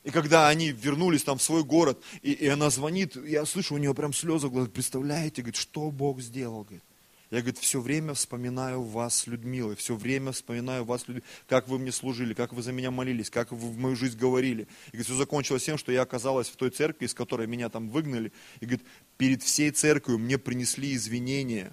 И 0.08 0.10
когда 0.10 0.48
они 0.48 0.70
вернулись 0.70 1.22
там 1.22 1.36
в 1.36 1.42
свой 1.42 1.62
город, 1.62 2.02
и, 2.22 2.32
и 2.32 2.46
она 2.46 2.70
звонит, 2.70 3.14
я 3.26 3.44
слышу, 3.44 3.74
у 3.74 3.76
нее 3.76 3.92
прям 3.92 4.14
слезы 4.14 4.48
глазах, 4.48 4.72
представляете, 4.72 5.42
говорит, 5.42 5.60
что 5.60 5.90
Бог 5.90 6.22
сделал, 6.22 6.62
говорит. 6.62 6.82
Я, 7.30 7.40
говорит, 7.40 7.58
все 7.58 7.78
время 7.78 8.14
вспоминаю 8.14 8.80
вас 8.80 9.18
с 9.18 9.26
Людмилой, 9.26 9.76
все 9.76 9.96
время 9.96 10.32
вспоминаю 10.32 10.86
вас, 10.86 11.04
как 11.46 11.68
вы 11.68 11.78
мне 11.78 11.92
служили, 11.92 12.32
как 12.32 12.54
вы 12.54 12.62
за 12.62 12.72
меня 12.72 12.90
молились, 12.90 13.28
как 13.28 13.52
вы 13.52 13.58
в 13.58 13.76
мою 13.76 13.96
жизнь 13.96 14.16
говорили. 14.16 14.62
И 14.86 14.92
говорит, 14.92 15.08
все 15.08 15.14
закончилось 15.14 15.64
тем, 15.64 15.76
что 15.76 15.92
я 15.92 16.00
оказалась 16.00 16.48
в 16.48 16.56
той 16.56 16.70
церкви, 16.70 17.04
из 17.04 17.12
которой 17.12 17.46
меня 17.46 17.68
там 17.68 17.90
выгнали. 17.90 18.32
И 18.60 18.64
говорит, 18.64 18.86
перед 19.18 19.42
всей 19.42 19.72
церковью 19.72 20.20
мне 20.20 20.38
принесли 20.38 20.94
извинения 20.94 21.70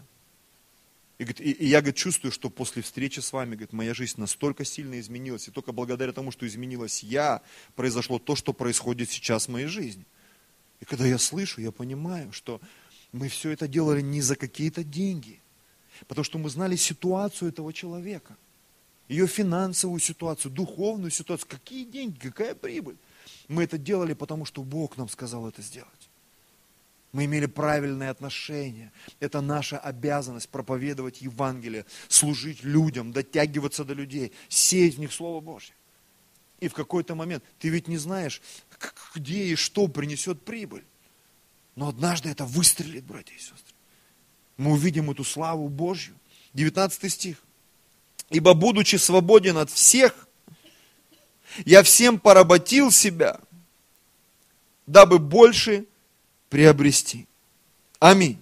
и, 1.18 1.24
и, 1.24 1.52
и 1.52 1.68
я 1.68 1.80
говорит, 1.80 1.96
чувствую, 1.96 2.32
что 2.32 2.50
после 2.50 2.82
встречи 2.82 3.22
с 3.22 3.32
вами, 3.32 3.52
говорит, 3.52 3.74
моя 3.74 3.94
жизнь 3.94 4.20
настолько 4.20 4.66
сильно 4.66 5.00
изменилась. 5.00 5.48
И 5.48 5.52
только 5.52 5.72
благодаря 5.72 6.12
тому, 6.12 6.32
что 6.32 6.46
изменилась 6.46 7.04
я, 7.04 7.42
произошло 7.76 8.20
то, 8.20 8.36
что 8.36 8.52
происходит 8.52 9.10
сейчас 9.10 9.48
в 9.48 9.52
моей 9.52 9.68
жизни. 9.68 10.06
И 10.82 10.86
когда 10.86 11.06
я 11.06 11.18
слышу, 11.18 11.62
я 11.62 11.72
понимаю, 11.72 12.34
что 12.34 12.60
мы 13.14 13.30
все 13.30 13.52
это 13.52 13.68
делали 13.68 14.02
не 14.02 14.22
за 14.22 14.36
какие-то 14.36 14.84
деньги. 14.84 15.42
Потому 16.08 16.26
что 16.26 16.38
мы 16.38 16.50
знали 16.50 16.76
ситуацию 16.76 17.50
этого 17.50 17.72
человека. 17.72 18.36
Ее 19.08 19.28
финансовую 19.28 20.02
ситуацию, 20.02 20.52
духовную 20.52 21.12
ситуацию. 21.12 21.48
Какие 21.50 21.86
деньги, 21.86 22.20
какая 22.20 22.56
прибыль. 22.56 22.98
Мы 23.48 23.64
это 23.64 23.78
делали, 23.78 24.14
потому 24.14 24.44
что 24.44 24.64
Бог 24.64 24.98
нам 24.98 25.08
сказал 25.08 25.48
это 25.48 25.62
сделать. 25.62 25.90
Мы 27.16 27.24
имели 27.24 27.46
правильные 27.46 28.10
отношения. 28.10 28.92
Это 29.22 29.40
наша 29.40 29.80
обязанность 29.80 30.50
проповедовать 30.50 31.22
Евангелие, 31.22 31.86
служить 32.10 32.62
людям, 32.66 33.14
дотягиваться 33.14 33.86
до 33.86 33.94
людей, 33.94 34.34
сеять 34.50 34.96
в 34.96 35.00
них 35.00 35.14
Слово 35.14 35.40
Божье. 35.40 35.74
И 36.60 36.68
в 36.68 36.74
какой-то 36.74 37.16
момент, 37.16 37.42
ты 37.58 37.70
ведь 37.70 37.88
не 37.88 37.98
знаешь, 37.98 38.42
где 39.16 39.46
и 39.46 39.56
что 39.56 39.88
принесет 39.88 40.44
прибыль. 40.44 40.84
Но 41.78 41.88
однажды 41.88 42.28
это 42.28 42.44
выстрелит, 42.44 43.06
братья 43.06 43.34
и 43.34 43.40
сестры. 43.40 43.74
Мы 44.58 44.74
увидим 44.74 45.10
эту 45.10 45.24
славу 45.24 45.70
Божью. 45.70 46.16
19 46.54 47.10
стих. 47.10 47.38
Ибо 48.30 48.54
будучи 48.54 48.98
свободен 48.98 49.56
от 49.58 49.70
всех, 49.70 50.28
я 51.64 51.82
всем 51.82 52.20
поработил 52.20 52.92
себя, 52.92 53.40
дабы 54.86 55.18
больше 55.18 55.86
приобрести. 56.50 57.28
Аминь. 58.00 58.38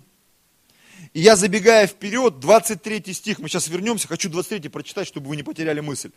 И 1.13 1.21
я, 1.21 1.35
забегая 1.35 1.87
вперед, 1.87 2.39
23 2.39 3.13
стих, 3.13 3.39
мы 3.39 3.47
сейчас 3.47 3.67
вернемся, 3.67 4.07
хочу 4.07 4.29
23 4.29 4.69
прочитать, 4.69 5.07
чтобы 5.07 5.29
вы 5.29 5.35
не 5.35 5.43
потеряли 5.43 5.79
мысль. 5.79 6.11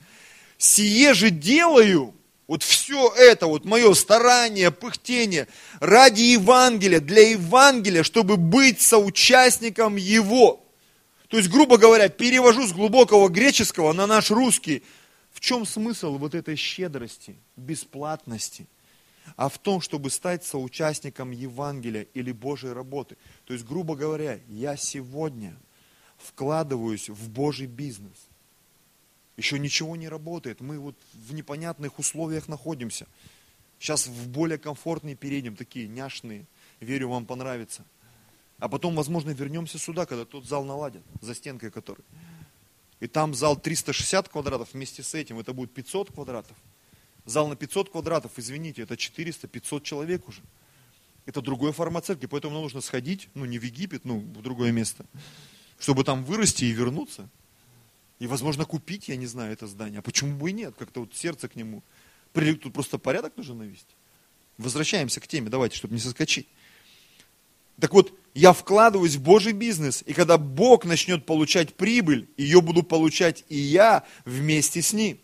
«Сие 0.59 1.13
же 1.13 1.29
делаю, 1.29 2.15
вот 2.47 2.63
все 2.63 3.13
это, 3.15 3.47
вот 3.47 3.67
мое 3.67 3.93
старание, 3.93 4.71
пыхтение, 4.71 5.49
ради 5.81 6.23
Евангелия, 6.23 7.01
для 7.01 7.31
Евангелия, 7.31 8.03
чтобы 8.03 8.39
быть 8.39 8.81
соучастником 8.81 9.97
его». 9.97 10.65
То 11.29 11.37
есть, 11.37 11.51
грубо 11.51 11.77
говоря, 11.77 12.09
перевожу 12.09 12.67
с 12.67 12.73
глубокого 12.73 13.29
греческого 13.29 13.93
на 13.93 14.07
наш 14.07 14.31
русский. 14.31 14.83
В 15.33 15.41
чем 15.41 15.67
смысл 15.67 16.17
вот 16.17 16.35
этой 16.35 16.57
щедрости, 16.57 17.37
бесплатности– 17.57 18.67
а 19.35 19.49
в 19.49 19.59
том, 19.59 19.81
чтобы 19.81 20.11
стать 20.11 20.45
соучастником 20.45 21.31
Евангелия 21.31 22.07
или 22.15 22.33
Божьей 22.33 22.73
работы. 22.73 23.17
То 23.45 23.53
есть, 23.53 23.67
грубо 23.67 23.97
говоря, 23.97 24.39
я 24.49 24.77
сегодня 24.77 25.57
вкладываюсь 26.19 27.09
в 27.09 27.29
Божий 27.31 27.67
бизнес. 27.67 28.29
Еще 29.37 29.59
ничего 29.59 29.97
не 29.97 30.09
работает, 30.09 30.61
мы 30.61 30.79
вот 30.79 30.97
в 31.13 31.35
непонятных 31.35 31.99
условиях 31.99 32.49
находимся. 32.49 33.07
Сейчас 33.79 34.07
в 34.07 34.29
более 34.29 34.59
комфортные 34.59 35.15
перейдем, 35.15 35.57
такие 35.57 35.89
няшные. 35.89 36.47
Верю, 36.81 37.11
вам 37.11 37.27
понравится. 37.27 37.85
А 38.59 38.69
потом, 38.69 38.95
возможно, 38.95 39.31
вернемся 39.31 39.79
сюда, 39.79 40.07
когда 40.07 40.25
тот 40.25 40.47
зал 40.47 40.65
наладят, 40.65 41.03
за 41.21 41.35
стенкой 41.35 41.71
который. 41.71 42.05
И 43.01 43.07
там 43.07 43.35
зал 43.35 43.57
360 43.57 44.31
квадратов, 44.31 44.73
вместе 44.73 45.03
с 45.03 45.15
этим 45.15 45.39
это 45.39 45.53
будет 45.53 45.75
500 45.75 46.13
квадратов. 46.13 46.57
Зал 47.27 47.49
на 47.49 47.57
500 47.57 47.91
квадратов, 47.91 48.33
извините, 48.37 48.83
это 48.83 48.95
400-500 48.95 49.83
человек 49.83 50.29
уже. 50.29 50.41
Это 51.27 51.43
другой 51.43 51.73
формат 51.73 52.07
церкви, 52.07 52.27
поэтому 52.27 52.55
нам 52.55 52.63
нужно 52.63 52.81
сходить, 52.81 53.29
ну 53.35 53.45
не 53.45 53.59
в 53.59 53.65
Египет, 53.65 54.05
ну 54.05 54.21
в 54.21 54.43
другое 54.43 54.71
место, 54.71 55.05
чтобы 55.79 56.05
там 56.05 56.25
вырасти 56.25 56.65
и 56.65 56.71
вернуться. 56.71 57.29
И, 58.21 58.27
возможно, 58.27 58.65
купить, 58.65 59.09
я 59.09 59.17
не 59.17 59.27
знаю, 59.27 59.53
это 59.53 59.67
здание. 59.67 59.99
А 59.99 60.03
почему 60.03 60.39
бы 60.39 60.51
и 60.51 60.53
нет? 60.53 60.75
Как-то 60.79 61.01
вот 61.01 61.15
сердце 61.15 61.49
к 61.49 61.57
нему. 61.57 61.83
Тут 62.33 62.73
просто 62.73 62.97
порядок 62.97 63.37
нужно 63.37 63.57
навести. 63.57 63.95
Возвращаемся 64.57 65.21
к 65.21 65.27
теме, 65.27 65.51
давайте, 65.51 65.77
чтобы 65.77 65.95
не 65.95 66.01
соскочить. 66.01 66.49
Так 67.79 67.93
вот, 67.93 68.19
я 68.33 68.55
вкладываюсь 68.55 69.17
в 69.17 69.23
Божий 69.23 69.53
бизнес, 69.53 70.03
и 70.07 70.15
когда 70.15 70.39
Бог 70.39 70.87
начнет 70.87 71.27
получать 71.27 71.75
прибыль, 71.75 72.29
ее 72.39 72.63
буду 72.63 72.83
получать 72.83 73.45
и 73.49 73.59
я 73.59 74.07
вместе 74.25 74.81
с 74.81 74.95
Ним. 74.95 75.19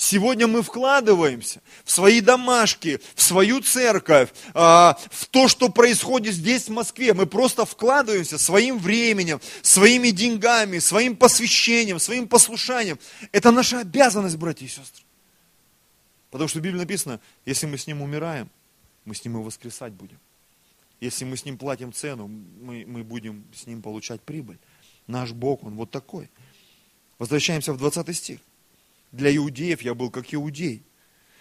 Сегодня 0.00 0.46
мы 0.46 0.62
вкладываемся 0.62 1.60
в 1.84 1.90
свои 1.90 2.22
домашки, 2.22 3.02
в 3.14 3.20
свою 3.20 3.60
церковь, 3.60 4.30
а, 4.54 4.98
в 5.10 5.26
то, 5.26 5.46
что 5.46 5.68
происходит 5.68 6.32
здесь, 6.32 6.68
в 6.68 6.70
Москве. 6.70 7.12
Мы 7.12 7.26
просто 7.26 7.66
вкладываемся 7.66 8.38
своим 8.38 8.78
временем, 8.78 9.42
своими 9.60 10.08
деньгами, 10.08 10.78
своим 10.78 11.14
посвящением, 11.14 11.98
своим 11.98 12.28
послушанием. 12.28 12.98
Это 13.30 13.50
наша 13.50 13.80
обязанность, 13.80 14.38
братья 14.38 14.64
и 14.64 14.68
сестры. 14.68 15.04
Потому 16.30 16.48
что 16.48 16.60
в 16.60 16.62
Библии 16.62 16.78
написано, 16.78 17.20
если 17.44 17.66
мы 17.66 17.76
с 17.76 17.86
Ним 17.86 18.00
умираем, 18.00 18.48
мы 19.04 19.14
с 19.14 19.22
Ним 19.22 19.38
и 19.38 19.44
воскресать 19.44 19.92
будем. 19.92 20.18
Если 21.02 21.26
мы 21.26 21.36
с 21.36 21.44
Ним 21.44 21.58
платим 21.58 21.92
цену, 21.92 22.26
мы, 22.26 22.86
мы 22.86 23.04
будем 23.04 23.44
с 23.54 23.66
Ним 23.66 23.82
получать 23.82 24.22
прибыль. 24.22 24.56
Наш 25.06 25.32
Бог, 25.32 25.62
Он 25.62 25.74
вот 25.74 25.90
такой. 25.90 26.30
Возвращаемся 27.18 27.74
в 27.74 27.76
20 27.76 28.16
стих. 28.16 28.40
Для 29.12 29.34
иудеев 29.34 29.82
я 29.82 29.94
был 29.94 30.10
как 30.10 30.32
иудей. 30.32 30.82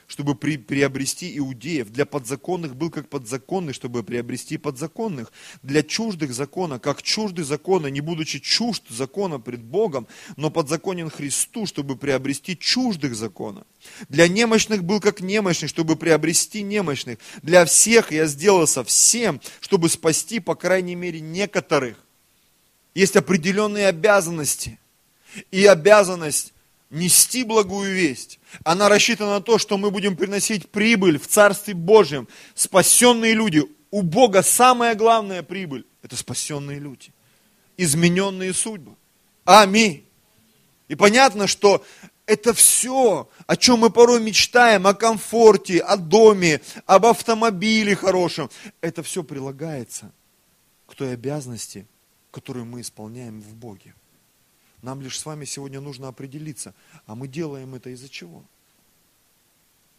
чтобы 0.10 0.34
при, 0.34 0.58
приобрести 0.58 1.38
иудеев. 1.38 1.92
Для 1.92 2.04
подзаконных 2.04 2.76
был 2.76 2.90
как 2.90 3.08
подзаконный, 3.10 3.74
чтобы 3.74 4.04
приобрести 4.04 4.58
подзаконных. 4.58 5.32
Для 5.62 5.84
чуждых 5.84 6.34
закона, 6.34 6.80
как 6.80 7.04
чужды 7.04 7.44
закона, 7.44 7.88
не 7.88 8.02
будучи 8.02 8.40
чужд 8.40 8.84
закона 8.90 9.40
пред 9.40 9.62
Богом, 9.62 10.08
но 10.36 10.50
подзаконен 10.50 11.12
Христу, 11.12 11.68
чтобы 11.68 11.96
приобрести 11.96 12.58
чуждых 12.58 13.16
закона. 13.16 13.68
Для 14.10 14.28
немощных 14.28 14.84
был 14.84 15.00
как 15.00 15.22
немощный, 15.22 15.68
чтобы 15.68 15.96
приобрести 15.96 16.64
немощных. 16.64 17.20
Для 17.44 17.66
всех 17.66 18.12
я 18.12 18.26
сделался 18.26 18.84
всем, 18.84 19.40
чтобы 19.62 19.90
спасти, 19.90 20.40
по 20.40 20.56
крайней 20.56 20.96
мере, 20.96 21.20
некоторых. 21.20 22.04
Есть 22.96 23.16
определенные 23.16 23.88
обязанности. 23.88 24.80
И 25.52 25.64
обязанность 25.68 26.54
нести 26.90 27.44
благую 27.44 27.94
весть, 27.94 28.40
она 28.64 28.90
рассчитана 28.90 29.36
на 29.36 29.42
то, 29.42 29.58
что 29.58 29.78
мы 29.78 29.92
будем 29.92 30.16
приносить 30.16 30.70
прибыль 30.70 31.20
в 31.20 31.28
Царстве 31.28 31.74
Божьем. 31.74 32.28
Спасенные 32.56 33.34
люди. 33.34 33.64
У 33.92 34.02
Бога 34.02 34.44
самая 34.44 34.96
главная 34.96 35.44
прибыль– 35.44 35.86
это 36.04 36.16
спасенные 36.16 36.80
люди. 36.80 37.12
Измененные 37.78 38.54
судьбы. 38.54 38.96
Аминь. 39.46 40.06
И 40.88 40.96
понятно, 40.96 41.48
что 41.48 41.84
это 42.26 42.54
все, 42.54 43.28
о 43.48 43.56
чем 43.56 43.80
мы 43.80 43.90
порой 43.90 44.22
мечтаем, 44.22 44.86
о 44.86 44.94
комфорте, 44.94 45.80
о 45.80 45.98
доме, 45.98 46.62
об 46.86 47.08
автомобиле 47.08 47.96
хорошем, 47.96 48.52
это 48.82 49.02
все 49.02 49.24
прилагается 49.24 50.12
к 50.86 50.94
той 50.94 51.14
обязанности, 51.14 51.88
которую 52.30 52.66
мы 52.66 52.82
исполняем 52.82 53.42
в 53.42 53.56
Боге. 53.56 53.96
Нам 54.82 55.02
лишь 55.02 55.20
с 55.20 55.26
вами 55.26 55.46
сегодня 55.46 55.82
нужно 55.82 56.08
определиться, 56.08 56.74
а 57.06 57.16
мы 57.16 57.28
делаем 57.28 57.76
это 57.76 57.90
из-за 57.90 58.10
чего? 58.10 58.44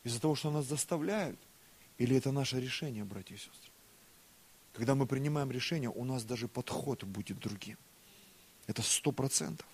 Из-за 0.04 0.20
того, 0.20 0.34
что 0.34 0.50
нас 0.50 0.66
заставляют? 0.66 1.38
Или 1.98 2.16
это 2.16 2.32
наше 2.32 2.60
решение, 2.60 3.04
братья 3.04 3.34
и 3.34 3.38
сестры? 3.38 3.70
Когда 4.72 4.94
мы 4.94 5.06
принимаем 5.06 5.50
решение, 5.50 5.90
у 5.90 6.04
нас 6.04 6.24
даже 6.24 6.48
подход 6.48 7.04
будет 7.04 7.38
другим. 7.38 7.76
Это 8.66 8.82
сто 8.82 9.12
процентов. 9.12 9.66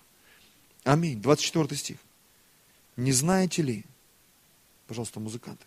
Аминь. 0.83 1.21
24 1.21 1.75
стих. 1.77 1.97
Не 2.97 3.11
знаете 3.11 3.61
ли, 3.61 3.85
пожалуйста, 4.87 5.19
музыканты, 5.19 5.65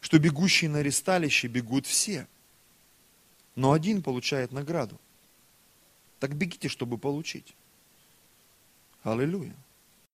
что 0.00 0.18
бегущие 0.18 0.68
на 0.68 0.80
аресталище 0.80 1.48
бегут 1.48 1.86
все, 1.86 2.26
но 3.54 3.72
один 3.72 4.02
получает 4.02 4.52
награду. 4.52 5.00
Так 6.18 6.34
бегите, 6.34 6.68
чтобы 6.68 6.98
получить. 6.98 7.54
Аллилуйя. 9.06 9.54